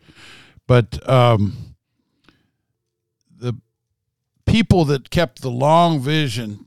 But 0.66 1.08
um, 1.08 1.56
the 3.34 3.54
people 4.44 4.84
that 4.84 5.08
kept 5.08 5.40
the 5.40 5.50
long 5.50 5.98
vision 5.98 6.66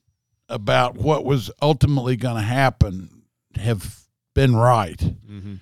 about 0.51 0.95
what 0.95 1.23
was 1.25 1.49
ultimately 1.61 2.15
going 2.15 2.35
to 2.35 2.41
happen 2.41 3.23
have 3.55 4.01
been 4.35 4.55
right 4.55 4.97
Mm-hmm. 4.99 5.55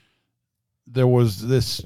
there 0.87 1.07
was 1.07 1.47
this 1.47 1.81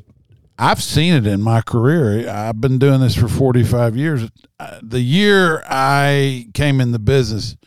I've 0.58 0.82
seen 0.84 1.14
it 1.16 1.26
in 1.26 1.42
my 1.42 1.62
career. 1.62 2.30
I've 2.30 2.62
been 2.62 2.78
doing 2.78 3.02
this 3.02 3.16
for 3.16 3.28
45 3.28 3.98
years. 3.98 4.30
Uh, 4.60 4.80
The 4.84 5.02
year 5.02 5.64
I 5.68 6.48
came 6.54 6.80
in 6.80 6.92
the 6.92 7.00
business 7.00 7.58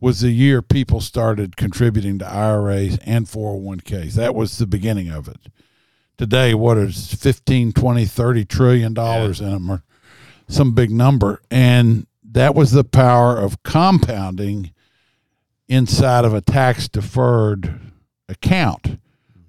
was 0.00 0.20
the 0.20 0.30
year 0.30 0.62
people 0.62 1.00
started 1.02 1.56
contributing 1.58 2.18
to 2.18 2.26
IRAs 2.26 2.96
and 3.04 3.26
401ks. 3.26 4.14
That 4.14 4.34
was 4.34 4.56
the 4.56 4.66
beginning 4.66 5.10
of 5.10 5.28
it. 5.28 5.36
Today, 6.16 6.54
what 6.54 6.78
is 6.78 7.12
15, 7.12 7.72
20, 7.72 8.06
30 8.06 8.44
trillion 8.46 8.94
dollars 8.94 9.40
in 9.42 9.50
them 9.50 9.70
or 9.70 9.82
some 10.48 10.72
big 10.74 10.90
number. 10.90 11.42
And 11.50 12.06
that 12.24 12.54
was 12.54 12.72
the 12.72 12.84
power 12.84 13.36
of 13.36 13.62
compounding 13.62 14.72
inside 15.70 16.24
of 16.26 16.34
a 16.34 16.40
tax 16.40 16.88
deferred 16.88 17.80
account 18.28 18.98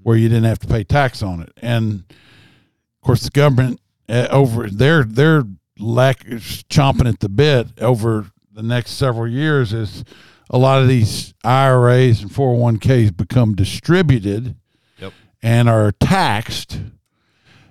where 0.03 0.15
you 0.15 0.29
didn't 0.29 0.45
have 0.45 0.59
to 0.59 0.67
pay 0.67 0.83
tax 0.83 1.21
on 1.21 1.41
it. 1.41 1.51
And 1.61 2.03
of 2.09 3.01
course, 3.05 3.23
the 3.23 3.29
government 3.31 3.81
uh, 4.07 4.27
over 4.29 4.69
they're 4.69 5.03
they're 5.03 5.43
lack 5.79 6.19
chomping 6.25 7.09
at 7.09 7.19
the 7.19 7.29
bit 7.29 7.67
over 7.81 8.27
the 8.53 8.61
next 8.63 8.91
several 8.91 9.27
years 9.27 9.73
is 9.73 10.03
a 10.49 10.57
lot 10.57 10.81
of 10.81 10.87
these 10.87 11.33
IRAs 11.43 12.21
and 12.21 12.29
401ks 12.31 13.15
become 13.17 13.55
distributed 13.55 14.55
Yep. 14.99 15.13
and 15.41 15.69
are 15.69 15.91
taxed. 15.93 16.79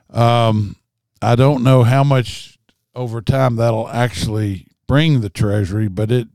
Um, 0.08 0.76
I 1.22 1.36
don't 1.36 1.62
know 1.62 1.84
how 1.84 2.02
much 2.02 2.58
over 2.94 3.20
time 3.20 3.56
that'll 3.56 3.88
actually 3.88 4.66
bring 4.88 5.20
the 5.20 5.28
treasury, 5.30 5.86
but 5.88 6.10
it 6.10 6.28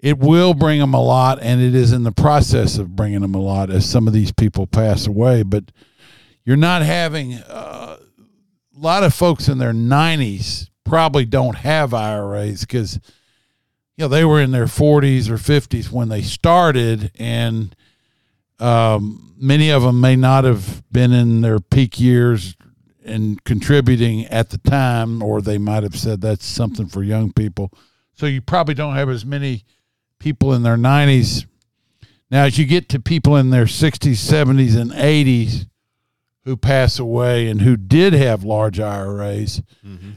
it 0.00 0.18
will 0.18 0.54
bring 0.54 0.78
them 0.78 0.94
a 0.94 1.02
lot, 1.02 1.38
and 1.42 1.60
it 1.60 1.74
is 1.74 1.92
in 1.92 2.04
the 2.04 2.12
process 2.12 2.78
of 2.78 2.94
bringing 2.94 3.20
them 3.20 3.34
a 3.34 3.40
lot 3.40 3.70
as 3.70 3.88
some 3.88 4.06
of 4.06 4.12
these 4.12 4.30
people 4.30 4.66
pass 4.66 5.06
away. 5.06 5.42
But 5.42 5.64
you're 6.44 6.56
not 6.56 6.82
having 6.82 7.34
uh, 7.34 7.96
a 7.98 8.78
lot 8.78 9.02
of 9.02 9.12
folks 9.12 9.48
in 9.48 9.58
their 9.58 9.72
90s 9.72 10.70
probably 10.84 11.24
don't 11.24 11.56
have 11.56 11.92
IRAs 11.92 12.62
because 12.62 13.00
you 13.96 14.04
know 14.04 14.08
they 14.08 14.24
were 14.24 14.40
in 14.40 14.52
their 14.52 14.66
40s 14.66 15.28
or 15.28 15.34
50s 15.34 15.90
when 15.90 16.08
they 16.08 16.22
started, 16.22 17.10
and 17.18 17.74
um, 18.60 19.34
many 19.36 19.70
of 19.70 19.82
them 19.82 20.00
may 20.00 20.14
not 20.14 20.44
have 20.44 20.82
been 20.92 21.12
in 21.12 21.40
their 21.40 21.58
peak 21.58 21.98
years 21.98 22.56
and 23.04 23.42
contributing 23.44 24.26
at 24.26 24.50
the 24.50 24.58
time, 24.58 25.22
or 25.22 25.40
they 25.40 25.58
might 25.58 25.82
have 25.82 25.96
said 25.96 26.20
that's 26.20 26.46
something 26.46 26.86
for 26.86 27.02
young 27.02 27.32
people. 27.32 27.72
So 28.14 28.26
you 28.26 28.40
probably 28.40 28.74
don't 28.74 28.94
have 28.94 29.08
as 29.08 29.24
many 29.24 29.64
people 30.18 30.52
in 30.54 30.62
their 30.62 30.76
90s. 30.76 31.46
Now, 32.30 32.44
as 32.44 32.58
you 32.58 32.66
get 32.66 32.88
to 32.90 33.00
people 33.00 33.36
in 33.36 33.50
their 33.50 33.64
60s, 33.64 34.12
70s, 34.16 34.76
and 34.78 34.90
80s 34.92 35.66
who 36.44 36.56
pass 36.56 36.98
away 36.98 37.48
and 37.48 37.62
who 37.62 37.76
did 37.76 38.12
have 38.12 38.44
large 38.44 38.78
IRAs, 38.80 39.62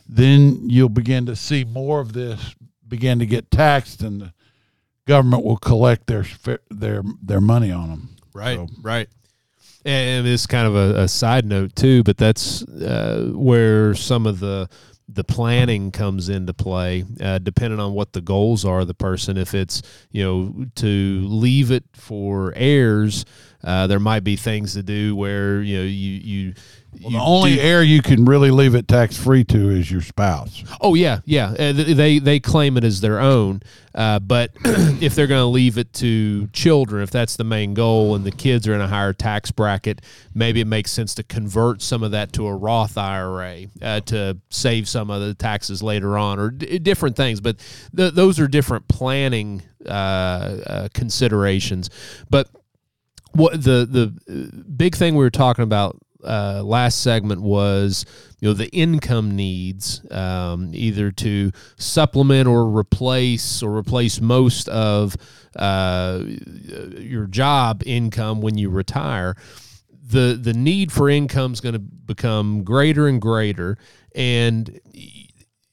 then 0.07 0.69
you'll 0.69 0.89
begin 0.89 1.25
to 1.25 1.35
see 1.35 1.63
more 1.63 1.99
of 1.99 2.13
this 2.13 2.55
begin 2.87 3.19
to 3.19 3.25
get 3.25 3.49
taxed, 3.51 4.01
and 4.01 4.21
the 4.21 4.33
government 5.07 5.45
will 5.45 5.55
collect 5.57 6.07
their 6.07 6.25
their 6.69 7.01
their 7.21 7.39
money 7.41 7.71
on 7.71 7.89
them. 7.89 8.09
Right, 8.33 8.57
So- 8.57 8.67
right. 8.81 9.07
And 9.83 10.27
it's 10.27 10.45
kind 10.45 10.67
of 10.67 10.75
a, 10.75 11.01
a 11.03 11.07
side 11.07 11.43
note 11.45 11.75
too, 11.75 12.03
but 12.03 12.15
that's 12.17 12.61
uh, 12.63 13.31
where 13.33 13.95
some 13.95 14.27
of 14.27 14.39
the 14.39 14.69
the 15.13 15.23
planning 15.23 15.91
comes 15.91 16.29
into 16.29 16.53
play, 16.53 17.03
uh, 17.19 17.39
depending 17.39 17.79
on 17.79 17.93
what 17.93 18.13
the 18.13 18.21
goals 18.21 18.63
are 18.65 18.81
of 18.81 18.87
the 18.87 18.93
person. 18.93 19.37
If 19.37 19.53
it's 19.53 19.81
you 20.11 20.23
know 20.23 20.65
to 20.75 21.21
leave 21.27 21.71
it 21.71 21.83
for 21.93 22.53
heirs, 22.55 23.25
uh, 23.63 23.87
there 23.87 23.99
might 23.99 24.23
be 24.23 24.35
things 24.35 24.73
to 24.73 24.83
do 24.83 25.15
where 25.15 25.61
you 25.61 25.77
know 25.77 25.83
you 25.83 25.89
you. 26.47 26.53
Well, 27.01 27.11
the 27.11 27.19
only 27.19 27.55
do- 27.55 27.61
heir 27.61 27.83
you 27.83 28.01
can 28.01 28.25
really 28.25 28.51
leave 28.51 28.75
it 28.75 28.85
tax 28.85 29.15
free 29.15 29.45
to 29.45 29.69
is 29.69 29.89
your 29.89 30.01
spouse. 30.01 30.61
Oh 30.81 30.93
yeah, 30.93 31.21
yeah. 31.23 31.51
Uh, 31.57 31.71
they 31.71 32.19
they 32.19 32.41
claim 32.41 32.75
it 32.75 32.83
as 32.83 32.99
their 32.99 33.17
own, 33.17 33.61
uh, 33.95 34.19
but 34.19 34.51
if 34.65 35.15
they're 35.15 35.27
going 35.27 35.39
to 35.39 35.45
leave 35.45 35.77
it 35.77 35.93
to 35.93 36.47
children, 36.47 37.01
if 37.01 37.09
that's 37.09 37.37
the 37.37 37.45
main 37.45 37.73
goal, 37.73 38.13
and 38.13 38.25
the 38.25 38.31
kids 38.31 38.67
are 38.67 38.73
in 38.73 38.81
a 38.81 38.89
higher 38.89 39.13
tax 39.13 39.51
bracket, 39.51 40.01
maybe 40.33 40.59
it 40.59 40.67
makes 40.67 40.91
sense 40.91 41.15
to 41.15 41.23
convert 41.23 41.81
some 41.81 42.03
of 42.03 42.11
that 42.11 42.33
to 42.33 42.45
a 42.45 42.53
Roth 42.53 42.97
IRA 42.97 43.67
uh, 43.81 44.01
to 44.01 44.37
save 44.49 44.89
some 44.89 45.09
of 45.09 45.21
the 45.21 45.33
taxes 45.33 45.81
later 45.81 46.17
on, 46.17 46.39
or 46.39 46.49
d- 46.51 46.77
different 46.79 47.15
things. 47.15 47.39
But 47.39 47.55
th- 47.95 48.15
those 48.15 48.37
are 48.37 48.49
different 48.49 48.89
planning 48.89 49.61
uh, 49.85 49.89
uh, 49.89 50.87
considerations. 50.93 51.89
But 52.29 52.49
what 53.33 53.53
the 53.53 53.85
the 53.85 54.13
uh, 54.29 54.63
big 54.75 54.95
thing 54.95 55.15
we 55.15 55.23
were 55.23 55.29
talking 55.29 55.63
about 55.63 55.97
uh, 56.23 56.61
last 56.63 57.01
segment 57.01 57.41
was 57.41 58.05
you 58.39 58.47
know 58.47 58.53
the 58.53 58.69
income 58.69 59.35
needs 59.35 60.01
um, 60.11 60.71
either 60.73 61.11
to 61.11 61.51
supplement 61.77 62.47
or 62.47 62.65
replace 62.65 63.63
or 63.63 63.75
replace 63.75 64.21
most 64.21 64.67
of 64.69 65.15
uh, 65.55 66.23
your 66.97 67.27
job 67.27 67.83
income 67.85 68.41
when 68.41 68.57
you 68.57 68.69
retire. 68.69 69.35
The 70.03 70.37
the 70.41 70.53
need 70.53 70.91
for 70.91 71.09
income 71.09 71.53
is 71.53 71.61
going 71.61 71.73
to 71.73 71.79
become 71.79 72.63
greater 72.63 73.07
and 73.07 73.21
greater 73.21 73.77
and 74.13 74.79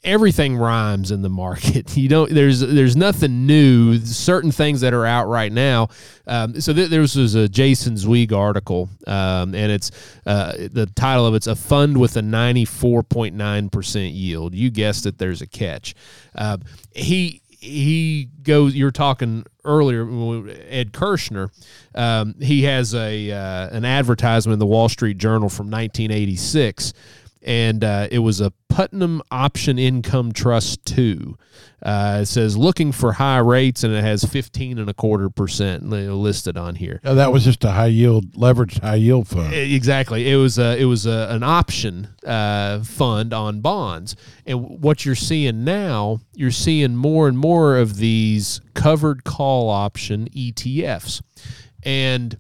everything 0.09 0.57
rhymes 0.57 1.11
in 1.11 1.23
the 1.23 1.29
market. 1.29 1.87
You 1.99 2.09
don't 2.09 2.31
there's 2.31 2.61
there's 2.61 2.97
nothing 2.97 3.47
new. 3.47 3.99
Certain 3.99 4.53
things 4.53 4.83
that 4.83 4.95
are 4.95 5.05
out 5.05 5.27
right 5.27 5.51
now. 5.51 5.89
Um, 6.29 6.61
so 6.61 6.73
th- 6.73 6.91
there 6.91 7.01
was, 7.01 7.35
a 7.35 7.49
Jason 7.49 7.97
Zweig 7.97 8.33
article, 8.33 8.89
um, 9.07 9.53
and 9.55 9.73
it's 9.73 9.91
uh, 10.27 10.53
the 10.71 10.87
title 10.95 11.27
of 11.27 11.35
it's 11.35 11.49
a 11.49 11.57
fund 11.57 11.99
with 11.99 12.17
a 12.17 12.21
94.9 12.21 13.73
percent 13.73 14.13
yield. 14.13 14.55
You 14.55 14.71
guessed 14.71 15.07
it. 15.07 15.19
There's 15.19 15.43
a 15.43 15.47
catch. 15.47 15.97
Uh, 16.37 16.59
he 16.95 17.43
he 17.49 18.29
goes. 18.43 18.77
You're 18.77 18.93
talking 18.93 19.45
earlier, 19.65 20.03
Ed 20.69 20.93
Kerschner. 20.93 21.51
Um, 21.97 22.37
he 22.41 22.63
has 22.63 22.95
a 22.95 23.33
uh, 23.33 23.69
an 23.71 23.85
advertisement 23.85 24.53
in 24.53 24.61
the 24.61 24.67
Wall 24.67 24.89
Street 24.89 25.19
Journal 25.19 25.49
from 25.49 25.67
1986 25.67 26.93
and 27.43 27.85
uh, 27.85 28.09
it 28.11 28.19
was 28.19 28.41
a 28.41 28.53
Putnam 28.79 29.21
Option 29.33 29.77
Income 29.77 30.35
Trust 30.35 30.85
Two. 30.85 31.37
Uh, 31.83 32.21
it 32.23 32.27
says 32.27 32.57
looking 32.57 32.93
for 32.93 33.11
high 33.11 33.39
rates, 33.39 33.83
and 33.83 33.93
it 33.93 34.05
has 34.05 34.23
fifteen 34.23 34.79
and 34.79 34.89
a 34.89 34.95
quarter 34.95 35.29
percent 35.29 35.89
listed 35.89 36.57
on 36.57 36.77
here. 36.77 37.01
Yeah, 37.03 37.15
that 37.15 37.33
was 37.33 37.43
just 37.43 37.65
a 37.65 37.73
high 37.73 37.87
yield, 37.87 38.35
leveraged 38.35 38.81
high 38.81 38.95
yield 38.95 39.27
fund. 39.27 39.53
Exactly. 39.53 40.31
It 40.31 40.37
was 40.37 40.61
a, 40.61 40.81
it 40.81 40.85
was 40.85 41.07
a, 41.07 41.27
an 41.29 41.43
option 41.43 42.07
uh, 42.25 42.85
fund 42.85 43.35
on 43.35 43.63
bonds, 43.63 44.15
and 44.47 44.81
what 44.81 45.05
you're 45.05 45.17
seeing 45.17 45.65
now, 45.65 46.21
you're 46.37 46.53
seeing 46.53 46.95
more 46.95 47.27
and 47.27 47.37
more 47.37 47.79
of 47.79 47.97
these 47.97 48.61
covered 48.75 49.25
call 49.25 49.71
option 49.71 50.29
ETFs, 50.29 51.21
and 51.83 52.39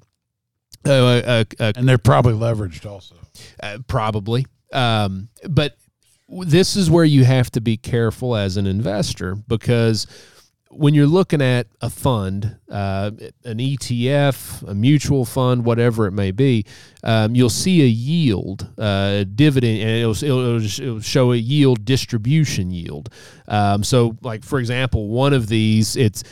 uh, 0.84 1.42
And 1.58 1.88
they're 1.88 1.98
probably 1.98 2.34
leveraged 2.34 2.86
also. 2.86 3.16
uh, 3.60 3.78
probably. 3.88 4.46
Um, 4.72 5.30
but 5.48 5.74
this 6.28 6.76
is 6.76 6.90
where 6.90 7.04
you 7.04 7.24
have 7.24 7.50
to 7.52 7.60
be 7.60 7.76
careful 7.76 8.36
as 8.36 8.56
an 8.56 8.66
investor 8.66 9.34
because 9.34 10.06
when 10.70 10.92
you're 10.92 11.06
looking 11.06 11.40
at 11.40 11.66
a 11.80 11.88
fund, 11.88 12.56
uh, 12.70 13.10
an 13.44 13.58
ETF, 13.58 14.68
a 14.68 14.74
mutual 14.74 15.24
fund, 15.24 15.64
whatever 15.64 16.06
it 16.06 16.12
may 16.12 16.30
be, 16.30 16.64
um, 17.02 17.34
you'll 17.34 17.48
see 17.48 17.82
a 17.82 17.86
yield, 17.86 18.68
uh, 18.78 19.24
dividend, 19.34 19.80
and 19.80 19.90
it'll, 19.90 20.24
it'll, 20.24 20.64
it'll 20.64 21.00
show 21.00 21.32
a 21.32 21.36
yield 21.36 21.84
distribution 21.84 22.70
yield. 22.70 23.08
Um, 23.46 23.82
so, 23.82 24.16
like 24.20 24.44
for 24.44 24.58
example, 24.58 25.08
one 25.08 25.32
of 25.32 25.48
these, 25.48 25.96
it's 25.96 26.22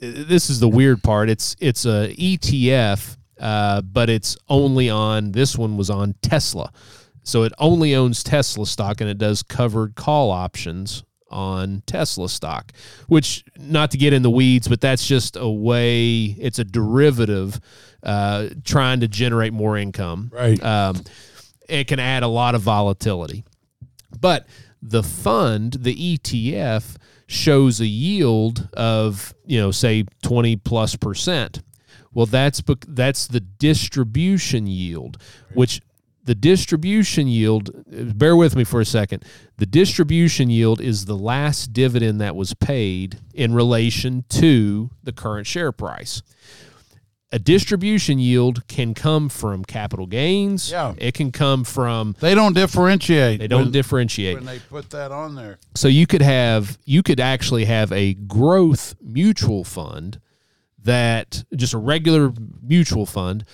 this 0.00 0.50
is 0.50 0.60
the 0.60 0.68
weird 0.68 1.02
part. 1.02 1.28
It's 1.28 1.56
it's 1.60 1.84
a 1.84 2.14
ETF, 2.18 3.16
uh, 3.40 3.82
but 3.82 4.08
it's 4.08 4.36
only 4.48 4.90
on 4.90 5.32
this 5.32 5.56
one 5.56 5.76
was 5.76 5.90
on 5.90 6.14
Tesla, 6.22 6.72
so 7.26 7.42
it 7.42 7.52
only 7.58 7.92
owns 7.94 8.22
Tesla 8.22 8.66
stock, 8.66 9.00
and 9.00 9.10
it 9.10 9.18
does 9.18 9.42
covered 9.42 9.96
call 9.96 10.30
options 10.30 11.02
on 11.28 11.82
Tesla 11.84 12.28
stock. 12.28 12.70
Which, 13.08 13.44
not 13.58 13.90
to 13.90 13.98
get 13.98 14.12
in 14.12 14.22
the 14.22 14.30
weeds, 14.30 14.68
but 14.68 14.80
that's 14.80 15.04
just 15.04 15.34
a 15.34 15.48
way. 15.48 16.36
It's 16.38 16.60
a 16.60 16.64
derivative, 16.64 17.60
uh, 18.04 18.50
trying 18.62 19.00
to 19.00 19.08
generate 19.08 19.52
more 19.52 19.76
income. 19.76 20.30
Right. 20.32 20.62
Um, 20.62 21.02
it 21.68 21.88
can 21.88 21.98
add 21.98 22.22
a 22.22 22.28
lot 22.28 22.54
of 22.54 22.62
volatility. 22.62 23.44
But 24.20 24.46
the 24.80 25.02
fund, 25.02 25.72
the 25.80 26.16
ETF, 26.16 26.96
shows 27.26 27.80
a 27.80 27.86
yield 27.86 28.68
of, 28.74 29.34
you 29.44 29.58
know, 29.58 29.72
say 29.72 30.04
20 30.22 30.54
plus 30.58 30.94
percent. 30.94 31.60
Well, 32.14 32.26
that's 32.26 32.62
that's 32.86 33.26
the 33.26 33.40
distribution 33.40 34.68
yield, 34.68 35.18
which 35.54 35.82
the 36.26 36.34
distribution 36.34 37.28
yield, 37.28 37.70
bear 38.18 38.36
with 38.36 38.56
me 38.56 38.64
for 38.64 38.80
a 38.80 38.84
second. 38.84 39.24
The 39.58 39.66
distribution 39.66 40.50
yield 40.50 40.80
is 40.80 41.06
the 41.06 41.16
last 41.16 41.72
dividend 41.72 42.20
that 42.20 42.36
was 42.36 42.52
paid 42.52 43.18
in 43.32 43.54
relation 43.54 44.24
to 44.30 44.90
the 45.02 45.12
current 45.12 45.46
share 45.46 45.70
price. 45.72 46.22
A 47.32 47.38
distribution 47.38 48.18
yield 48.18 48.66
can 48.66 48.92
come 48.92 49.28
from 49.28 49.64
capital 49.64 50.06
gains. 50.06 50.70
Yeah. 50.70 50.94
It 50.98 51.14
can 51.14 51.30
come 51.32 51.64
from 51.64 52.16
They 52.20 52.34
don't 52.34 52.54
differentiate. 52.54 53.38
they 53.40 53.48
don't 53.48 53.62
when, 53.64 53.70
differentiate. 53.72 54.36
when 54.36 54.46
they 54.46 54.58
put 54.58 54.90
that 54.90 55.12
on 55.12 55.34
there. 55.34 55.58
So 55.74 55.86
you 55.88 56.06
could 56.06 56.22
have 56.22 56.76
you 56.84 57.02
could 57.02 57.20
actually 57.20 57.64
have 57.66 57.92
a 57.92 58.14
growth 58.14 58.94
mutual 59.00 59.64
fund 59.64 60.20
that 60.82 61.44
just 61.54 61.74
a 61.74 61.78
regular 61.78 62.32
mutual 62.62 63.06
fund 63.06 63.44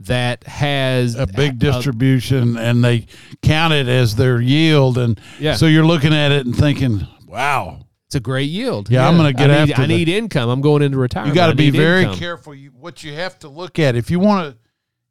that 0.00 0.44
has 0.44 1.14
A 1.14 1.26
big 1.26 1.58
distribution, 1.58 2.56
and 2.56 2.82
they 2.82 3.06
count 3.42 3.72
it 3.74 3.86
as 3.88 4.16
their 4.16 4.40
yield, 4.40 4.96
and 4.98 5.20
Yeah. 5.38 5.54
so 5.56 5.66
you're 5.66 5.84
looking 5.86 6.14
at 6.14 6.32
it 6.32 6.46
and 6.46 6.56
thinking, 6.56 7.06
"Wow, 7.26 7.80
it's 8.06 8.14
a 8.14 8.20
great 8.20 8.48
yield. 8.48 8.90
Yeah, 8.90 9.06
I'm 9.06 9.16
gonna 9.16 9.32
get 9.32 9.50
I 9.50 9.64
need, 9.64 9.70
after 9.72 9.82
I 9.82 9.86
the- 9.86 9.96
need 9.96 10.08
income. 10.08 10.48
I'm 10.48 10.60
going 10.62 10.82
into 10.82 10.96
retirement. 10.98 11.34
you 11.34 11.38
got 11.38 11.48
to 11.48 11.54
be 11.54 11.70
very 11.70 12.02
income. 12.04 12.18
careful. 12.18 12.54
You, 12.54 12.70
what 12.70 13.04
you 13.04 13.12
have 13.14 13.38
to 13.40 13.48
look 13.48 13.78
at 13.78 13.94
if 13.94 14.10
you 14.10 14.18
want 14.18 14.52
to 14.52 14.56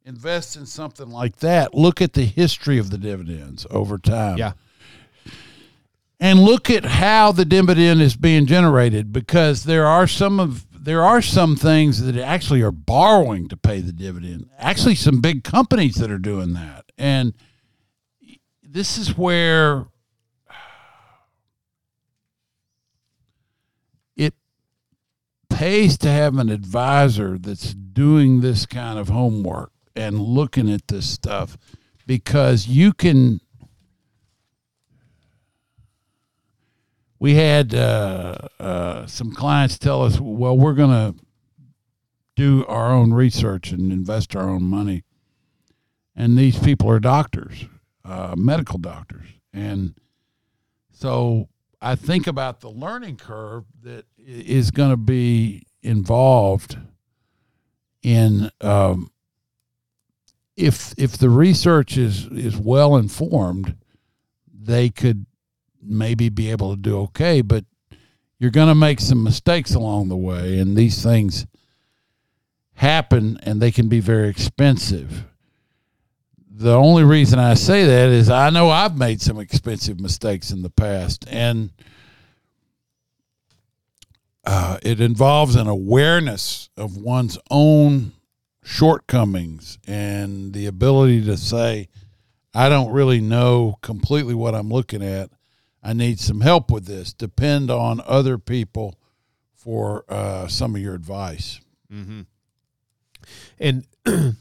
invest 0.08 0.56
in 0.56 0.66
something 0.66 1.08
like 1.08 1.36
that, 1.36 1.72
look 1.74 2.02
at 2.02 2.14
the 2.14 2.24
history 2.24 2.78
of 2.78 2.90
the 2.90 2.98
dividends 2.98 3.66
over 3.70 3.96
time. 3.96 4.38
Yeah. 4.38 4.52
and 6.22 6.38
look 6.40 6.68
at 6.68 6.84
how 6.84 7.32
the 7.32 7.44
dividend 7.46 8.02
is 8.02 8.14
being 8.16 8.44
generated 8.44 9.12
because 9.12 9.64
there 9.64 9.86
are 9.86 10.06
some 10.06 10.38
of 10.38 10.66
there 10.82 11.04
are 11.04 11.20
some 11.20 11.56
things 11.56 12.00
that 12.02 12.16
actually 12.16 12.62
are 12.62 12.72
borrowing 12.72 13.48
to 13.48 13.56
pay 13.56 13.80
the 13.80 13.92
dividend. 13.92 14.48
Actually, 14.58 14.94
some 14.94 15.20
big 15.20 15.44
companies 15.44 15.96
that 15.96 16.10
are 16.10 16.18
doing 16.18 16.54
that, 16.54 16.86
and 16.96 17.34
this 18.62 18.96
is 18.96 19.16
where 19.16 19.86
it 24.16 24.32
pays 25.50 25.98
to 25.98 26.08
have 26.08 26.38
an 26.38 26.48
advisor 26.48 27.36
that's 27.36 27.74
doing 27.74 28.40
this 28.40 28.64
kind 28.64 28.98
of 28.98 29.08
homework 29.08 29.72
and 29.94 30.18
looking 30.18 30.70
at 30.70 30.88
this 30.88 31.10
stuff 31.10 31.58
because 32.06 32.68
you 32.68 32.94
can 32.94 33.40
we 37.20 37.34
had 37.34 37.74
uh, 37.74 38.34
uh, 38.58 39.06
some 39.06 39.32
clients 39.32 39.78
tell 39.78 40.02
us, 40.02 40.18
well, 40.18 40.56
we're 40.56 40.72
going 40.72 40.90
to 41.14 41.24
do 42.34 42.64
our 42.66 42.90
own 42.90 43.12
research 43.12 43.70
and 43.70 43.92
invest 43.92 44.34
our 44.34 44.48
own 44.48 44.62
money. 44.62 45.04
And 46.16 46.36
these 46.36 46.58
people 46.58 46.90
are 46.90 46.98
doctors, 46.98 47.66
uh, 48.04 48.34
medical 48.36 48.78
doctors. 48.78 49.26
And 49.52 49.94
so 50.90 51.50
I 51.80 51.94
think 51.94 52.26
about 52.26 52.60
the 52.60 52.70
learning 52.70 53.18
curve 53.18 53.64
that 53.82 54.06
is 54.18 54.70
going 54.70 54.90
to 54.90 54.96
be 54.96 55.66
involved 55.82 56.78
in 58.02 58.50
um, 58.62 59.10
if 60.56 60.94
if 60.96 61.18
the 61.18 61.30
research 61.30 61.96
is 61.96 62.26
is 62.26 62.56
well 62.56 62.96
informed, 62.96 63.76
they 64.52 64.88
could 64.88 65.26
maybe 65.82 66.28
be 66.28 66.50
able 66.50 66.74
to 66.74 66.80
do 66.80 66.98
okay, 67.00 67.40
but 67.40 67.64
you're 68.38 68.50
going 68.50 68.68
to 68.68 68.74
make 68.74 69.00
some 69.00 69.22
mistakes 69.22 69.74
along 69.74 70.08
the 70.08 70.16
way, 70.16 70.58
and 70.58 70.76
these 70.76 71.02
things 71.02 71.46
happen 72.74 73.38
and 73.42 73.60
they 73.60 73.70
can 73.70 73.88
be 73.88 74.00
very 74.00 74.28
expensive. 74.28 75.24
The 76.50 76.74
only 76.74 77.04
reason 77.04 77.38
I 77.38 77.54
say 77.54 77.84
that 77.84 78.08
is 78.08 78.30
I 78.30 78.50
know 78.50 78.70
I've 78.70 78.96
made 78.96 79.20
some 79.20 79.38
expensive 79.38 80.00
mistakes 80.00 80.50
in 80.50 80.62
the 80.62 80.70
past, 80.70 81.26
and 81.28 81.70
uh, 84.44 84.78
it 84.82 85.00
involves 85.00 85.54
an 85.54 85.66
awareness 85.66 86.70
of 86.76 86.96
one's 86.96 87.38
own 87.50 88.12
shortcomings 88.62 89.78
and 89.86 90.52
the 90.52 90.66
ability 90.66 91.24
to 91.26 91.36
say, 91.36 91.88
I 92.54 92.68
don't 92.68 92.92
really 92.92 93.20
know 93.20 93.76
completely 93.82 94.34
what 94.34 94.54
I'm 94.54 94.70
looking 94.70 95.02
at. 95.02 95.30
I 95.82 95.92
need 95.92 96.20
some 96.20 96.40
help 96.40 96.70
with 96.70 96.86
this. 96.86 97.12
Depend 97.12 97.70
on 97.70 98.02
other 98.06 98.38
people 98.38 98.98
for 99.54 100.04
uh, 100.08 100.46
some 100.46 100.74
of 100.74 100.82
your 100.82 100.94
advice. 100.94 101.60
Mm-hmm. 101.92 102.22
And 103.58 103.86
you 104.06 104.34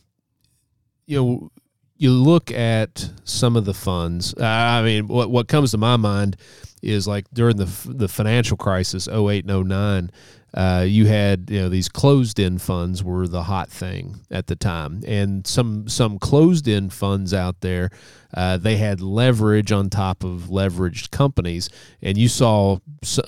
know, 1.08 1.52
you 2.00 2.12
look 2.12 2.50
at 2.50 3.10
some 3.26 3.58
of 3.58 3.66
the 3.66 3.74
funds. 3.74 4.34
I 4.39 4.82
mean, 4.82 5.08
what 5.08 5.30
what 5.30 5.47
comes 5.47 5.72
to 5.72 5.78
my 5.78 5.97
mind 5.97 6.38
is 6.82 7.08
like 7.08 7.26
during 7.34 7.58
the 7.58 7.70
the 7.86 8.08
financial 8.08 8.56
crisis, 8.56 9.08
08 9.08 9.45
and 9.45 9.70
09, 9.70 10.12
uh, 10.54 10.86
you 10.88 11.08
had 11.08 11.50
you 11.50 11.60
know 11.60 11.70
these 11.70 11.89
closed 11.89 12.39
end 12.39 12.62
funds 12.62 13.04
were 13.04 13.28
the 13.28 13.43
hot 13.43 13.70
thing 13.70 14.22
at 14.32 14.47
the 14.47 14.56
time, 14.56 15.04
and 15.06 15.45
some 15.45 15.89
some 15.89 16.18
closed 16.18 16.70
end 16.70 16.93
funds 16.93 17.34
out 17.34 17.60
there, 17.60 17.89
uh, 18.34 18.56
they 18.56 18.78
had 18.78 19.02
leverage 19.02 19.74
on 19.74 19.89
top 19.89 20.24
of 20.24 20.43
leveraged 20.43 21.12
companies, 21.12 21.70
and 22.02 22.18
you 22.18 22.30
saw 22.30 22.78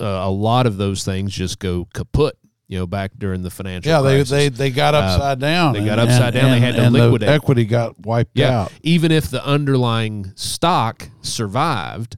a 0.00 0.30
lot 0.30 0.66
of 0.66 0.78
those 0.78 1.04
things 1.04 1.32
just 1.34 1.58
go 1.58 1.86
kaput. 1.92 2.38
You 2.72 2.78
know, 2.78 2.86
back 2.86 3.10
during 3.18 3.42
the 3.42 3.50
financial 3.50 3.92
yeah, 3.92 4.00
they, 4.00 4.14
crisis. 4.14 4.30
they 4.30 4.48
they 4.48 4.70
got 4.70 4.94
upside 4.94 5.38
down. 5.38 5.76
Uh, 5.76 5.80
they 5.80 5.84
got 5.84 5.98
and- 5.98 6.10
upside 6.10 6.32
down. 6.32 6.52
They 6.52 6.58
had 6.58 6.74
to 6.76 6.80
and 6.80 6.94
the 6.94 7.04
liquidate. 7.04 7.28
equity 7.28 7.66
got 7.66 8.00
wiped 8.00 8.30
Yeah, 8.32 8.62
out. 8.62 8.72
even 8.82 9.12
if 9.12 9.28
the 9.28 9.44
underlying 9.44 10.32
stock 10.36 11.10
survived, 11.20 12.16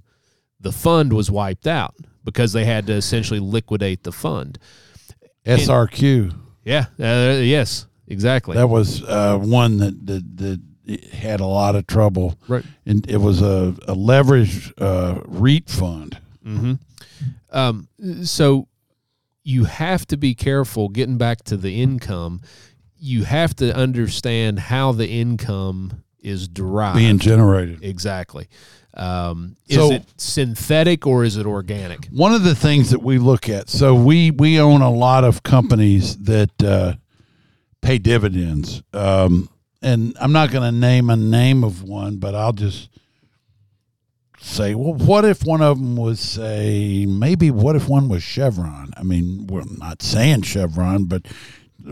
the 0.60 0.70
fund 0.70 1.12
was 1.12 1.28
wiped 1.28 1.66
out 1.66 1.96
because 2.22 2.52
they 2.52 2.64
had 2.66 2.86
to 2.86 2.92
essentially 2.92 3.40
liquidate 3.40 4.04
the 4.04 4.12
fund. 4.12 4.60
SRQ. 5.44 6.32
Yeah. 6.64 6.84
Uh, 7.00 7.40
yes. 7.40 7.88
Exactly. 8.06 8.54
That 8.56 8.68
was 8.68 9.02
uh, 9.02 9.36
one 9.38 9.78
that, 9.78 10.06
that 10.06 10.36
that 10.36 11.04
had 11.14 11.40
a 11.40 11.46
lot 11.46 11.74
of 11.74 11.88
trouble. 11.88 12.38
Right. 12.46 12.64
And 12.86 13.04
it 13.10 13.16
was 13.16 13.42
a, 13.42 13.74
a 13.88 13.96
leveraged 13.96 14.72
uh, 14.80 15.20
REIT 15.26 15.68
fund. 15.68 16.20
Mm-hmm. 16.46 16.74
Um, 17.50 17.88
so 18.22 18.68
you 19.44 19.64
have 19.64 20.06
to 20.06 20.16
be 20.16 20.34
careful 20.34 20.88
getting 20.88 21.18
back 21.18 21.44
to 21.44 21.56
the 21.56 21.80
income. 21.82 22.40
You 22.98 23.24
have 23.24 23.54
to 23.56 23.74
understand 23.76 24.58
how 24.58 24.92
the 24.92 25.06
income 25.08 26.02
is 26.20 26.48
derived. 26.48 26.96
being 26.96 27.18
generated. 27.18 27.84
exactly. 27.84 28.48
Um, 28.94 29.56
So- 29.70 29.86
is 29.86 29.90
it 29.90 30.04
synthetic 30.16 31.06
or 31.06 31.24
is 31.24 31.36
it 31.36 31.44
organic? 31.46 32.06
One 32.06 32.32
of 32.32 32.44
the 32.44 32.54
things 32.54 32.90
that 32.90 33.02
we 33.02 33.18
look 33.18 33.48
at, 33.48 33.68
so 33.68 33.94
we 33.94 34.30
we 34.30 34.58
own 34.58 34.80
a 34.80 34.90
lot 34.90 35.24
of 35.24 35.42
companies 35.42 36.16
that 36.18 36.62
uh, 36.62 36.94
pay 37.82 37.98
dividends, 37.98 38.82
um, 38.94 39.50
and 39.82 40.16
I'm 40.18 40.32
not 40.32 40.50
going 40.50 40.72
to 40.72 40.78
name 40.78 41.10
a 41.10 41.16
name 41.16 41.64
of 41.64 41.82
one, 41.82 42.16
but 42.16 42.34
I'll 42.34 42.52
just 42.54 42.88
say, 44.44 44.74
well, 44.74 44.94
what 44.94 45.24
if 45.24 45.44
one 45.44 45.62
of 45.62 45.78
them 45.78 45.96
was 45.96 46.20
say 46.20 47.06
maybe 47.06 47.50
what 47.50 47.76
if 47.76 47.88
one 47.88 48.08
was 48.08 48.22
Chevron? 48.22 48.92
I 48.96 49.02
mean, 49.02 49.46
we're 49.46 49.64
not 49.78 50.02
saying 50.02 50.42
Chevron, 50.42 51.04
but 51.06 51.26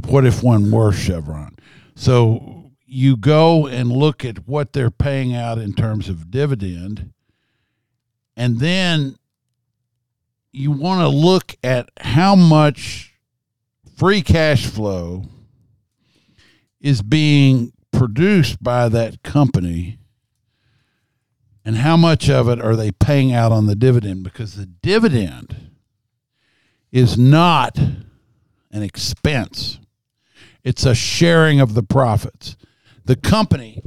what 0.07 0.27
if 0.27 0.43
one 0.43 0.71
were 0.71 0.93
Chevron? 0.93 1.57
So 1.95 2.71
you 2.85 3.17
go 3.17 3.67
and 3.67 3.91
look 3.91 4.25
at 4.25 4.47
what 4.47 4.73
they're 4.73 4.91
paying 4.91 5.35
out 5.35 5.59
in 5.59 5.73
terms 5.73 6.09
of 6.09 6.31
dividend, 6.31 7.13
and 8.37 8.61
then 8.61 9.17
you 10.53 10.71
want 10.71 11.01
to 11.01 11.09
look 11.09 11.57
at 11.65 11.89
how 12.01 12.35
much 12.35 13.15
free 13.97 14.21
cash 14.21 14.67
flow 14.67 15.25
is 16.81 17.01
being 17.01 17.73
produced 17.93 18.63
by 18.63 18.89
that 18.91 19.23
company 19.23 19.99
and 21.65 21.77
how 21.77 21.97
much 21.97 22.29
of 22.29 22.49
it 22.49 22.61
are 22.61 22.77
they 22.77 22.91
paying 22.91 23.33
out 23.33 23.53
on 23.53 23.67
the 23.67 23.75
dividend 23.75 24.25
because 24.25 24.57
the 24.57 24.67
dividend 24.67 25.71
is 26.91 27.17
not 27.17 27.79
an 27.79 28.83
expense 28.83 29.79
it's 30.65 30.85
a 30.85 30.95
sharing 30.95 31.61
of 31.61 31.75
the 31.75 31.83
profits 31.83 32.57
the 33.05 33.17
company 33.17 33.83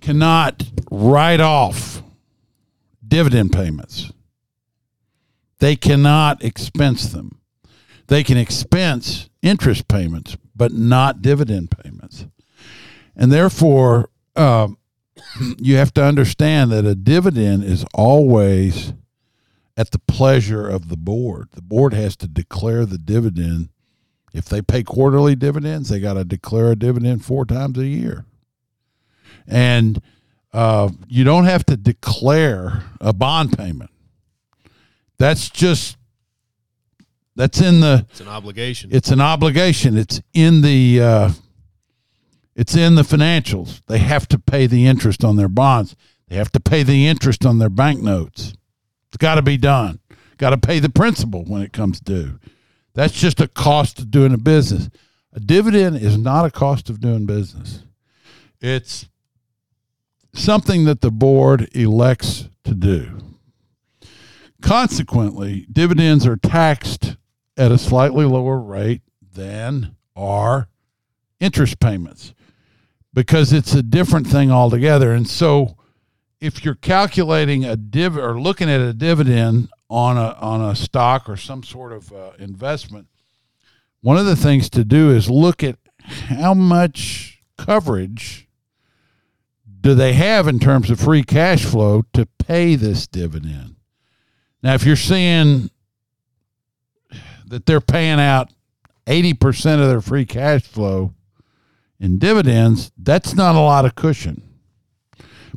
cannot 0.00 0.64
write 0.90 1.40
off 1.40 2.02
dividend 3.06 3.52
payments 3.52 4.12
they 5.58 5.76
cannot 5.76 6.44
expense 6.44 7.08
them. 7.08 7.40
They 8.08 8.22
can 8.22 8.36
expense 8.36 9.28
interest 9.42 9.88
payments, 9.88 10.36
but 10.54 10.72
not 10.72 11.22
dividend 11.22 11.70
payments. 11.70 12.26
And 13.16 13.32
therefore, 13.32 14.10
um, 14.36 14.78
you 15.58 15.76
have 15.76 15.92
to 15.94 16.04
understand 16.04 16.70
that 16.72 16.84
a 16.84 16.94
dividend 16.94 17.64
is 17.64 17.84
always 17.94 18.92
at 19.76 19.90
the 19.90 19.98
pleasure 19.98 20.68
of 20.68 20.88
the 20.88 20.96
board. 20.96 21.48
The 21.52 21.62
board 21.62 21.92
has 21.94 22.16
to 22.16 22.28
declare 22.28 22.86
the 22.86 22.98
dividend. 22.98 23.68
If 24.32 24.46
they 24.46 24.62
pay 24.62 24.82
quarterly 24.82 25.34
dividends, 25.34 25.88
they 25.88 26.00
got 26.00 26.14
to 26.14 26.24
declare 26.24 26.72
a 26.72 26.76
dividend 26.76 27.24
four 27.24 27.44
times 27.44 27.78
a 27.78 27.86
year. 27.86 28.24
And 29.46 30.00
uh, 30.52 30.90
you 31.08 31.24
don't 31.24 31.44
have 31.44 31.64
to 31.66 31.76
declare 31.76 32.84
a 33.00 33.12
bond 33.12 33.56
payment 33.56 33.90
that's 35.18 35.50
just 35.50 35.96
that's 37.34 37.60
in 37.60 37.80
the 37.80 38.06
It's 38.10 38.20
an 38.20 38.28
obligation. 38.28 38.90
it's 38.92 39.10
an 39.10 39.20
obligation 39.20 39.96
it's 39.98 40.20
in 40.32 40.62
the 40.62 41.00
uh, 41.02 41.30
it's 42.56 42.74
in 42.74 42.94
the 42.94 43.02
financials. 43.02 43.82
They 43.86 43.98
have 43.98 44.26
to 44.28 44.38
pay 44.38 44.66
the 44.66 44.86
interest 44.86 45.22
on 45.22 45.36
their 45.36 45.48
bonds. 45.48 45.94
They 46.26 46.36
have 46.36 46.50
to 46.52 46.60
pay 46.60 46.82
the 46.82 47.06
interest 47.06 47.44
on 47.44 47.58
their 47.58 47.68
banknotes. 47.68 48.54
It's 49.08 49.18
got 49.18 49.34
to 49.34 49.42
be 49.42 49.58
done. 49.58 50.00
Got 50.38 50.50
to 50.50 50.58
pay 50.58 50.78
the 50.78 50.88
principal 50.88 51.44
when 51.44 51.60
it 51.60 51.74
comes 51.74 52.00
due. 52.00 52.40
That's 52.94 53.12
just 53.12 53.40
a 53.40 53.48
cost 53.48 53.98
of 53.98 54.10
doing 54.10 54.32
a 54.32 54.38
business. 54.38 54.88
A 55.34 55.40
dividend 55.40 55.98
is 55.98 56.16
not 56.16 56.46
a 56.46 56.50
cost 56.50 56.88
of 56.88 56.98
doing 56.98 57.26
business. 57.26 57.82
It's 58.58 59.06
something 60.32 60.86
that 60.86 61.02
the 61.02 61.10
board 61.10 61.68
elects 61.76 62.48
to 62.64 62.74
do. 62.74 63.18
Consequently, 64.62 65.66
dividends 65.70 66.26
are 66.26 66.36
taxed 66.36 67.18
at 67.58 67.70
a 67.70 67.76
slightly 67.76 68.24
lower 68.24 68.58
rate 68.58 69.02
than 69.20 69.94
are 70.16 70.68
interest 71.38 71.78
payments 71.80 72.32
because 73.16 73.50
it's 73.50 73.74
a 73.74 73.82
different 73.82 74.26
thing 74.26 74.52
altogether. 74.52 75.10
And 75.12 75.26
so, 75.26 75.78
if 76.38 76.64
you're 76.64 76.74
calculating 76.74 77.64
a 77.64 77.74
div 77.74 78.18
or 78.18 78.38
looking 78.38 78.68
at 78.68 78.80
a 78.80 78.92
dividend 78.92 79.70
on 79.88 80.18
a 80.18 80.36
on 80.38 80.60
a 80.60 80.76
stock 80.76 81.28
or 81.28 81.36
some 81.38 81.64
sort 81.64 81.92
of 81.92 82.12
uh, 82.12 82.32
investment, 82.38 83.08
one 84.02 84.18
of 84.18 84.26
the 84.26 84.36
things 84.36 84.68
to 84.70 84.84
do 84.84 85.10
is 85.10 85.30
look 85.30 85.64
at 85.64 85.78
how 86.28 86.52
much 86.52 87.42
coverage 87.56 88.48
do 89.80 89.94
they 89.94 90.12
have 90.12 90.46
in 90.46 90.58
terms 90.58 90.90
of 90.90 91.00
free 91.00 91.22
cash 91.22 91.64
flow 91.64 92.02
to 92.12 92.26
pay 92.38 92.74
this 92.74 93.06
dividend. 93.06 93.76
Now, 94.62 94.74
if 94.74 94.84
you're 94.84 94.94
seeing 94.94 95.70
that 97.46 97.64
they're 97.64 97.80
paying 97.80 98.20
out 98.20 98.52
80% 99.06 99.80
of 99.80 99.88
their 99.88 100.00
free 100.00 100.26
cash 100.26 100.64
flow 100.64 101.14
in 101.98 102.18
dividends, 102.18 102.92
that's 102.96 103.34
not 103.34 103.54
a 103.54 103.60
lot 103.60 103.84
of 103.84 103.94
cushion. 103.94 104.42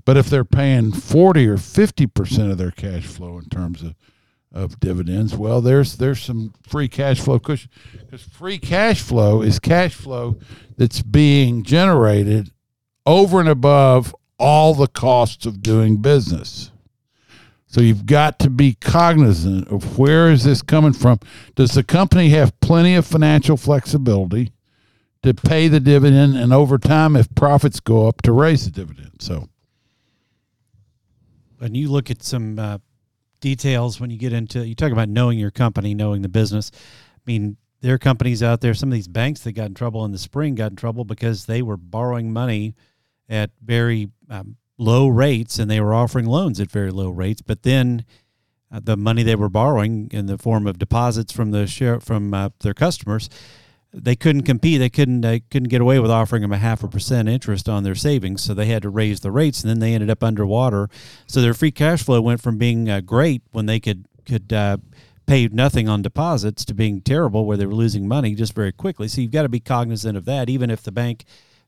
But 0.06 0.18
if 0.18 0.30
they're 0.30 0.46
paying 0.46 0.92
40 0.92 1.48
or 1.48 1.58
50% 1.58 2.52
of 2.52 2.58
their 2.58 2.72
cash 2.72 3.06
flow 3.06 3.38
in 3.38 3.46
terms 3.50 3.84
of, 3.84 3.96
of 4.52 4.80
dividends, 4.80 5.36
well, 5.36 5.62
there's 5.62 5.98
there's 5.98 6.22
some 6.22 6.54
free 6.68 6.88
cash 6.88 7.20
flow 7.20 7.40
cushion. 7.40 7.70
Because 8.00 8.24
free 8.24 8.58
cash 8.58 9.02
flow 9.02 9.42
is 9.42 9.60
cash 9.60 9.94
flow 9.94 10.38
that's 10.78 11.02
being 11.02 11.64
generated 11.64 12.52
over 13.06 13.40
and 13.40 13.50
above 13.50 14.16
all 14.38 14.74
the 14.74 14.88
costs 14.88 15.46
of 15.46 15.62
doing 15.62 15.98
business. 15.98 16.72
So 17.68 17.82
you've 17.82 18.08
got 18.08 18.40
to 18.40 18.50
be 18.50 18.74
cognizant 18.74 19.68
of 19.68 20.00
where 20.00 20.32
is 20.32 20.44
this 20.44 20.64
coming 20.64 20.94
from? 20.94 21.20
Does 21.54 21.74
the 21.74 21.84
company 21.84 22.30
have 22.30 22.60
plenty 22.62 22.96
of 22.96 23.06
financial 23.06 23.58
flexibility 23.58 24.52
to 25.24 25.34
pay 25.34 25.68
the 25.68 25.80
dividend 25.80 26.38
and 26.38 26.54
over 26.54 26.78
time 26.78 27.16
if 27.16 27.34
profits 27.36 27.80
go 27.80 28.08
up 28.08 28.22
to 28.24 28.32
raise 28.32 28.66
the 28.66 28.72
dividend? 28.72 29.22
So 29.22 29.48
when 31.58 31.76
you 31.76 31.92
look 31.92 32.10
at 32.10 32.24
some 32.24 32.58
uh, 32.58 32.78
details 33.40 34.00
when 34.00 34.10
you 34.10 34.18
get 34.18 34.34
into 34.34 34.66
you 34.68 34.76
talk 34.76 34.92
about 34.92 35.10
knowing 35.10 35.40
your 35.40 35.52
company, 35.52 35.94
knowing 35.94 36.22
the 36.22 36.30
business. 36.30 36.72
I 36.74 37.22
mean, 37.26 37.58
there 37.82 37.94
are 37.94 38.00
companies 38.00 38.44
out 38.44 38.62
there. 38.62 38.74
Some 38.74 38.90
of 38.90 38.94
these 38.94 39.08
banks 39.08 39.42
that 39.42 39.54
got 39.54 39.68
in 39.68 39.74
trouble 39.74 40.04
in 40.06 40.12
the 40.12 40.18
spring 40.18 40.56
got 40.56 40.72
in 40.72 40.76
trouble 40.76 41.06
because 41.06 41.46
they 41.46 41.62
were 41.62 41.78
borrowing 41.78 42.34
money 42.34 42.76
at 43.30 43.52
very 43.64 44.10
um, 44.30 44.58
low 44.78 45.08
rates 45.08 45.60
and 45.60 45.70
they 45.70 45.80
were 45.80 45.94
offering 45.94 46.26
loans 46.26 46.60
at 46.60 46.70
very 46.70 46.92
low 46.92 47.10
rates. 47.10 47.42
But 47.42 47.64
then 47.64 48.06
uh, 48.72 48.82
the 48.84 48.98
money 48.98 49.24
they 49.24 49.36
were 49.36 49.50
borrowing 49.50 50.10
in 50.12 50.26
the 50.26 50.38
form 50.38 50.68
of 50.68 50.78
deposits 50.78 51.32
from 51.32 51.52
the 51.52 51.68
share 51.68 52.00
from 52.00 52.34
uh, 52.34 52.50
their 52.62 52.74
customers 52.74 53.30
they 53.94 54.16
couldn't 54.16 54.44
compete. 54.44 54.80
They 54.80 54.90
couldn't 54.90 55.22
they 55.22 55.40
couldn't 55.40 55.70
get 55.70 55.82
away 55.82 56.00
with 56.00 56.12
offering 56.12 56.42
them 56.44 56.52
a 56.52 56.58
half 56.58 56.84
a 56.84 56.88
percent 56.88 57.28
interest 57.28 57.68
on 57.68 57.84
their 57.84 57.96
savings, 57.96 58.44
so 58.44 58.54
they 58.54 58.68
had 58.68 58.84
to 58.84 58.90
raise 58.90 59.22
the 59.22 59.32
rates, 59.32 59.62
and 59.62 59.70
then 59.70 59.80
they 59.80 59.94
ended 59.94 60.10
up 60.10 60.24
underwater. 60.24 60.90
So 61.26 61.42
their 61.42 61.54
free 61.54 61.72
cash 61.72 62.04
flow 62.04 62.22
went 62.22 62.42
from 62.42 62.58
being 62.58 62.90
uh, 62.90 63.02
great 63.02 63.42
when 63.52 63.66
they 63.66 63.80
could 63.80 64.06
could 64.26 64.54
uh, 64.54 64.78
pay 65.26 65.48
nothing 65.48 65.90
on 65.90 66.02
deposits 66.02 66.64
to 66.66 66.74
being 66.74 67.02
terrible 67.02 67.46
where 67.46 67.58
they 67.58 67.66
were 67.66 67.74
losing 67.74 68.08
money 68.08 68.36
just 68.36 68.54
very 68.54 68.72
quickly. 68.72 69.08
So 69.08 69.22
you've 69.22 69.32
got 69.32 69.44
to 69.44 69.50
be 69.50 69.60
cognizant 69.60 70.18
of 70.18 70.26
that. 70.26 70.50
Even 70.50 70.70
if 70.70 70.84
the 70.84 70.92
bank 70.92 71.26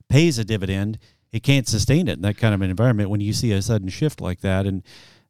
pays 0.10 0.38
a 0.38 0.46
dividend, 0.46 1.00
it 1.32 1.42
can't 1.44 1.68
sustain 1.68 2.08
it 2.08 2.14
in 2.14 2.22
that 2.22 2.38
kind 2.38 2.54
of 2.54 2.62
an 2.62 2.70
environment 2.70 3.10
when 3.10 3.22
you 3.22 3.34
see 3.34 3.52
a 3.52 3.62
sudden 3.62 3.90
shift 3.90 4.22
like 4.22 4.42
that. 4.42 4.66
And 4.68 4.84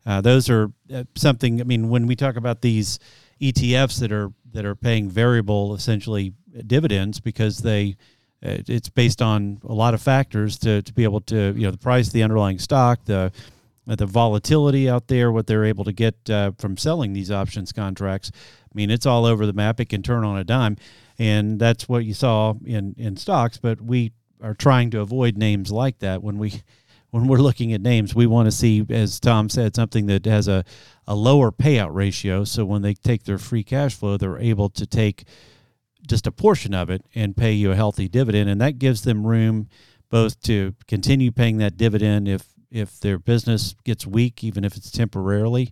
uh, 0.05 0.19
those 0.19 0.49
are 0.49 0.71
uh, 0.93 1.03
something. 1.15 1.61
I 1.61 1.63
mean, 1.63 1.89
when 1.89 2.07
we 2.07 2.15
talk 2.15 2.35
about 2.35 2.61
these 2.61 2.99
ETFs 3.41 3.99
that 3.99 4.11
are 4.11 4.31
that 4.53 4.65
are 4.65 4.75
paying 4.75 5.09
variable 5.09 5.73
essentially 5.73 6.33
dividends 6.67 7.19
because 7.19 7.59
they 7.59 7.95
it's 8.43 8.89
based 8.89 9.21
on 9.21 9.59
a 9.63 9.73
lot 9.73 9.93
of 9.93 10.01
factors 10.01 10.57
to, 10.57 10.81
to 10.81 10.93
be 10.93 11.03
able 11.03 11.21
to 11.21 11.53
you 11.55 11.63
know 11.63 11.71
the 11.71 11.77
price 11.77 12.07
of 12.07 12.13
the 12.13 12.23
underlying 12.23 12.57
stock 12.57 12.99
the 13.05 13.31
the 13.85 14.05
volatility 14.05 14.89
out 14.89 15.07
there 15.07 15.31
what 15.31 15.47
they're 15.47 15.65
able 15.65 15.83
to 15.83 15.91
get 15.91 16.15
uh, 16.29 16.51
from 16.57 16.77
selling 16.77 17.13
these 17.13 17.31
options 17.31 17.71
contracts. 17.71 18.31
I 18.35 18.71
mean 18.73 18.89
it's 18.89 19.05
all 19.05 19.25
over 19.25 19.45
the 19.45 19.53
map. 19.53 19.79
It 19.79 19.89
can 19.89 20.01
turn 20.01 20.23
on 20.23 20.37
a 20.37 20.43
dime. 20.43 20.77
And 21.19 21.59
that's 21.59 21.87
what 21.87 22.05
you 22.05 22.13
saw 22.13 22.55
in 22.65 22.95
in 22.97 23.17
stocks 23.17 23.57
but 23.57 23.81
we 23.81 24.11
are 24.41 24.53
trying 24.53 24.89
to 24.91 25.01
avoid 25.01 25.37
names 25.37 25.71
like 25.71 25.99
that. 25.99 26.23
When 26.23 26.37
we 26.37 26.61
when 27.11 27.27
we're 27.27 27.37
looking 27.37 27.73
at 27.73 27.81
names, 27.81 28.15
we 28.15 28.25
want 28.25 28.47
to 28.47 28.51
see, 28.51 28.85
as 28.89 29.19
Tom 29.19 29.49
said, 29.49 29.75
something 29.75 30.05
that 30.05 30.25
has 30.25 30.47
a, 30.47 30.63
a 31.05 31.13
lower 31.13 31.51
payout 31.51 31.93
ratio. 31.93 32.45
So 32.45 32.65
when 32.65 32.81
they 32.81 32.93
take 32.93 33.25
their 33.25 33.37
free 33.37 33.63
cash 33.63 33.93
flow, 33.95 34.15
they're 34.17 34.39
able 34.39 34.69
to 34.69 34.87
take 34.87 35.25
just 36.07 36.27
a 36.27 36.31
portion 36.31 36.73
of 36.73 36.89
it 36.89 37.03
and 37.15 37.37
pay 37.37 37.51
you 37.51 37.71
a 37.71 37.75
healthy 37.75 38.07
dividend. 38.07 38.49
And 38.49 38.59
that 38.61 38.79
gives 38.79 39.03
them 39.03 39.25
room 39.25 39.67
both 40.09 40.41
to 40.43 40.75
continue 40.87 41.31
paying 41.31 41.57
that 41.57 41.77
dividend 41.77 42.27
if, 42.27 42.47
if 42.69 42.99
their 42.99 43.17
business 43.17 43.75
gets 43.83 44.05
weak, 44.05 44.43
even 44.43 44.63
if 44.63 44.75
it's 44.75 44.91
temporarily. 44.91 45.71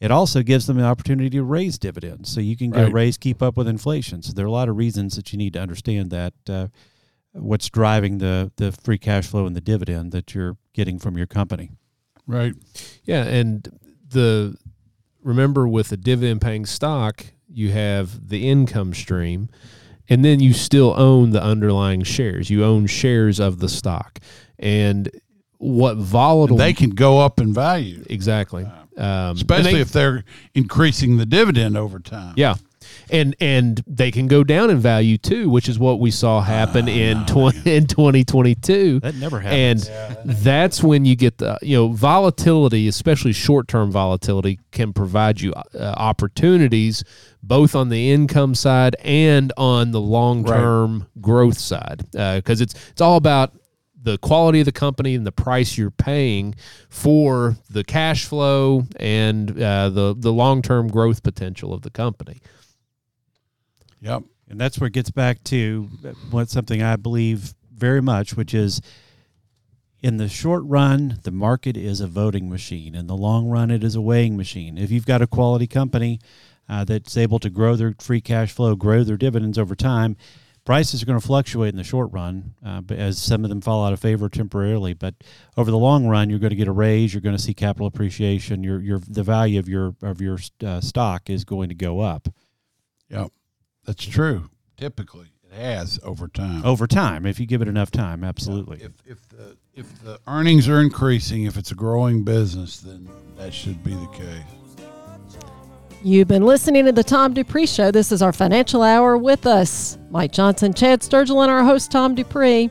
It 0.00 0.10
also 0.10 0.42
gives 0.42 0.66
them 0.66 0.76
the 0.76 0.84
opportunity 0.84 1.30
to 1.30 1.42
raise 1.42 1.78
dividends. 1.78 2.30
So 2.30 2.40
you 2.40 2.56
can 2.56 2.70
get 2.70 2.80
right. 2.80 2.90
a 2.90 2.94
raise, 2.94 3.16
keep 3.16 3.42
up 3.42 3.56
with 3.56 3.68
inflation. 3.68 4.22
So 4.22 4.32
there 4.32 4.44
are 4.44 4.48
a 4.48 4.52
lot 4.52 4.68
of 4.68 4.76
reasons 4.76 5.16
that 5.16 5.32
you 5.32 5.38
need 5.38 5.54
to 5.54 5.60
understand 5.60 6.10
that. 6.10 6.34
Uh, 6.48 6.66
what's 7.38 7.68
driving 7.68 8.18
the 8.18 8.50
the 8.56 8.72
free 8.72 8.98
cash 8.98 9.26
flow 9.26 9.46
and 9.46 9.54
the 9.54 9.60
dividend 9.60 10.12
that 10.12 10.34
you're 10.34 10.56
getting 10.72 10.98
from 10.98 11.16
your 11.16 11.26
company. 11.26 11.70
Right. 12.26 12.54
Yeah, 13.04 13.24
and 13.24 13.68
the 14.08 14.56
remember 15.22 15.68
with 15.68 15.92
a 15.92 15.96
dividend 15.96 16.40
paying 16.40 16.66
stock, 16.66 17.26
you 17.48 17.70
have 17.72 18.28
the 18.28 18.48
income 18.48 18.94
stream 18.94 19.48
and 20.08 20.24
then 20.24 20.40
you 20.40 20.52
still 20.52 20.94
own 20.96 21.30
the 21.30 21.42
underlying 21.42 22.02
shares. 22.02 22.48
You 22.50 22.64
own 22.64 22.86
shares 22.86 23.40
of 23.40 23.58
the 23.58 23.68
stock. 23.68 24.20
And 24.58 25.10
what 25.58 25.96
volatile 25.96 26.56
and 26.56 26.60
they 26.60 26.72
can 26.72 26.90
go 26.90 27.18
up 27.18 27.40
in 27.40 27.52
value. 27.52 28.04
Exactly. 28.08 28.64
Um, 28.96 29.36
especially 29.36 29.74
they, 29.74 29.80
if 29.80 29.90
they're 29.90 30.24
increasing 30.54 31.16
the 31.16 31.26
dividend 31.26 31.76
over 31.76 31.98
time. 31.98 32.34
Yeah 32.36 32.56
and 33.10 33.36
and 33.40 33.82
they 33.86 34.10
can 34.10 34.26
go 34.26 34.44
down 34.44 34.70
in 34.70 34.78
value 34.78 35.18
too, 35.18 35.48
which 35.48 35.68
is 35.68 35.78
what 35.78 36.00
we 36.00 36.10
saw 36.10 36.40
happen 36.40 36.88
uh, 36.88 36.92
in 36.92 37.18
no, 37.20 37.26
20, 37.26 37.76
in 37.76 37.86
2022. 37.86 39.00
That 39.00 39.14
never 39.16 39.40
happens. 39.40 39.88
And 39.88 40.16
yeah, 40.16 40.22
that's 40.26 40.82
when 40.82 41.04
you 41.04 41.16
get 41.16 41.38
the 41.38 41.58
you 41.62 41.76
know 41.76 41.88
volatility, 41.88 42.88
especially 42.88 43.32
short-term 43.32 43.90
volatility 43.90 44.58
can 44.72 44.92
provide 44.92 45.40
you 45.40 45.52
uh, 45.52 45.94
opportunities 45.96 47.04
both 47.42 47.76
on 47.76 47.88
the 47.90 48.10
income 48.10 48.54
side 48.54 48.96
and 49.04 49.52
on 49.56 49.92
the 49.92 50.00
long-term 50.00 50.98
right. 51.00 51.22
growth 51.22 51.58
side 51.58 52.04
because 52.10 52.60
uh, 52.60 52.64
it's 52.64 52.74
it's 52.90 53.00
all 53.00 53.16
about 53.16 53.52
the 54.06 54.16
quality 54.18 54.60
of 54.60 54.66
the 54.66 54.72
company 54.72 55.16
and 55.16 55.26
the 55.26 55.32
price 55.32 55.76
you're 55.76 55.90
paying 55.90 56.54
for 56.88 57.56
the 57.68 57.82
cash 57.82 58.24
flow 58.24 58.84
and 59.00 59.50
uh, 59.60 59.90
the 59.90 60.14
the 60.16 60.32
long 60.32 60.62
term 60.62 60.86
growth 60.88 61.22
potential 61.22 61.74
of 61.74 61.82
the 61.82 61.90
company. 61.90 62.40
Yep. 64.00 64.22
And 64.48 64.60
that's 64.60 64.78
where 64.78 64.86
it 64.88 64.92
gets 64.92 65.10
back 65.10 65.42
to 65.44 65.88
what 66.30 66.48
something 66.48 66.82
I 66.82 66.96
believe 66.96 67.54
very 67.72 68.00
much, 68.00 68.36
which 68.36 68.54
is 68.54 68.80
in 70.02 70.18
the 70.18 70.28
short 70.28 70.62
run, 70.64 71.18
the 71.24 71.30
market 71.30 71.76
is 71.76 72.00
a 72.00 72.06
voting 72.06 72.48
machine. 72.48 72.94
In 72.94 73.06
the 73.06 73.16
long 73.16 73.48
run, 73.48 73.70
it 73.70 73.82
is 73.82 73.96
a 73.96 74.00
weighing 74.00 74.36
machine. 74.36 74.78
If 74.78 74.90
you've 74.90 75.06
got 75.06 75.22
a 75.22 75.26
quality 75.26 75.66
company 75.66 76.20
uh, 76.68 76.84
that's 76.84 77.16
able 77.16 77.38
to 77.40 77.50
grow 77.50 77.76
their 77.76 77.94
free 77.98 78.20
cash 78.20 78.52
flow, 78.52 78.76
grow 78.76 79.02
their 79.02 79.16
dividends 79.16 79.58
over 79.58 79.74
time, 79.74 80.16
prices 80.64 81.02
are 81.02 81.06
going 81.06 81.18
to 81.18 81.26
fluctuate 81.26 81.70
in 81.70 81.76
the 81.76 81.84
short 81.84 82.12
run 82.12 82.54
uh, 82.64 82.82
as 82.90 83.18
some 83.18 83.42
of 83.44 83.50
them 83.50 83.60
fall 83.60 83.84
out 83.86 83.92
of 83.92 84.00
favor 84.00 84.28
temporarily. 84.28 84.92
But 84.92 85.14
over 85.56 85.70
the 85.70 85.78
long 85.78 86.06
run, 86.06 86.28
you're 86.28 86.38
going 86.38 86.50
to 86.50 86.56
get 86.56 86.68
a 86.68 86.72
raise. 86.72 87.14
You're 87.14 87.22
going 87.22 87.36
to 87.36 87.42
see 87.42 87.54
capital 87.54 87.86
appreciation. 87.86 88.62
Your 88.62 88.80
your 88.80 88.98
the 88.98 89.22
value 89.22 89.58
of 89.58 89.68
your 89.68 89.94
of 90.02 90.20
your 90.20 90.38
uh, 90.64 90.80
stock 90.80 91.30
is 91.30 91.44
going 91.44 91.70
to 91.70 91.74
go 91.74 92.00
up. 92.00 92.28
Yep. 93.08 93.32
That's 93.86 94.04
true. 94.04 94.50
Typically, 94.76 95.28
it 95.50 95.54
has 95.54 95.98
over 96.02 96.28
time. 96.28 96.64
Over 96.64 96.86
time, 96.86 97.24
if 97.24 97.40
you 97.40 97.46
give 97.46 97.62
it 97.62 97.68
enough 97.68 97.90
time, 97.90 98.24
absolutely. 98.24 98.78
Yeah. 98.80 98.86
If 98.86 98.92
if 99.06 99.28
the 99.28 99.56
if 99.74 100.02
the 100.02 100.20
earnings 100.26 100.68
are 100.68 100.80
increasing, 100.80 101.44
if 101.44 101.56
it's 101.56 101.70
a 101.70 101.74
growing 101.74 102.24
business, 102.24 102.78
then 102.80 103.08
that 103.38 103.54
should 103.54 103.82
be 103.82 103.94
the 103.94 104.06
case. 104.08 104.42
You've 106.02 106.28
been 106.28 106.44
listening 106.44 106.84
to 106.84 106.92
the 106.92 107.02
Tom 107.02 107.32
Dupree 107.32 107.66
Show. 107.66 107.90
This 107.90 108.12
is 108.12 108.22
our 108.22 108.32
financial 108.32 108.82
hour 108.82 109.16
with 109.16 109.46
us, 109.46 109.98
Mike 110.10 110.30
Johnson, 110.30 110.72
Chad 110.74 111.00
Sturgill, 111.00 111.42
and 111.42 111.50
our 111.50 111.64
host 111.64 111.90
Tom 111.90 112.14
Dupree. 112.14 112.70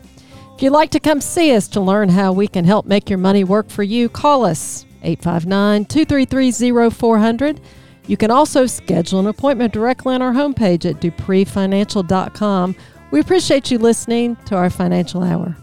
If 0.56 0.62
you'd 0.62 0.70
like 0.70 0.92
to 0.92 1.00
come 1.00 1.20
see 1.20 1.54
us 1.54 1.68
to 1.70 1.82
learn 1.82 2.08
how 2.08 2.32
we 2.32 2.48
can 2.48 2.64
help 2.66 2.86
make 2.86 3.10
your 3.10 3.20
money 3.20 3.44
work 3.44 3.70
for 3.70 3.84
you, 3.84 4.08
call 4.08 4.46
us 4.46 4.86
859 5.04 5.86
233 5.86 6.90
0400. 6.90 7.60
You 8.08 8.18
can 8.18 8.32
also 8.32 8.66
schedule 8.66 9.20
an 9.20 9.28
appointment 9.28 9.74
directly 9.74 10.16
on 10.16 10.22
our 10.22 10.34
homepage 10.34 10.90
at 10.90 11.02
dupreefinancial.com. 11.02 12.76
We 13.12 13.20
appreciate 13.20 13.72
you 13.72 13.78
listening 13.78 14.36
to 14.46 14.56
our 14.56 14.70
financial 14.70 15.24
hour. 15.24 15.58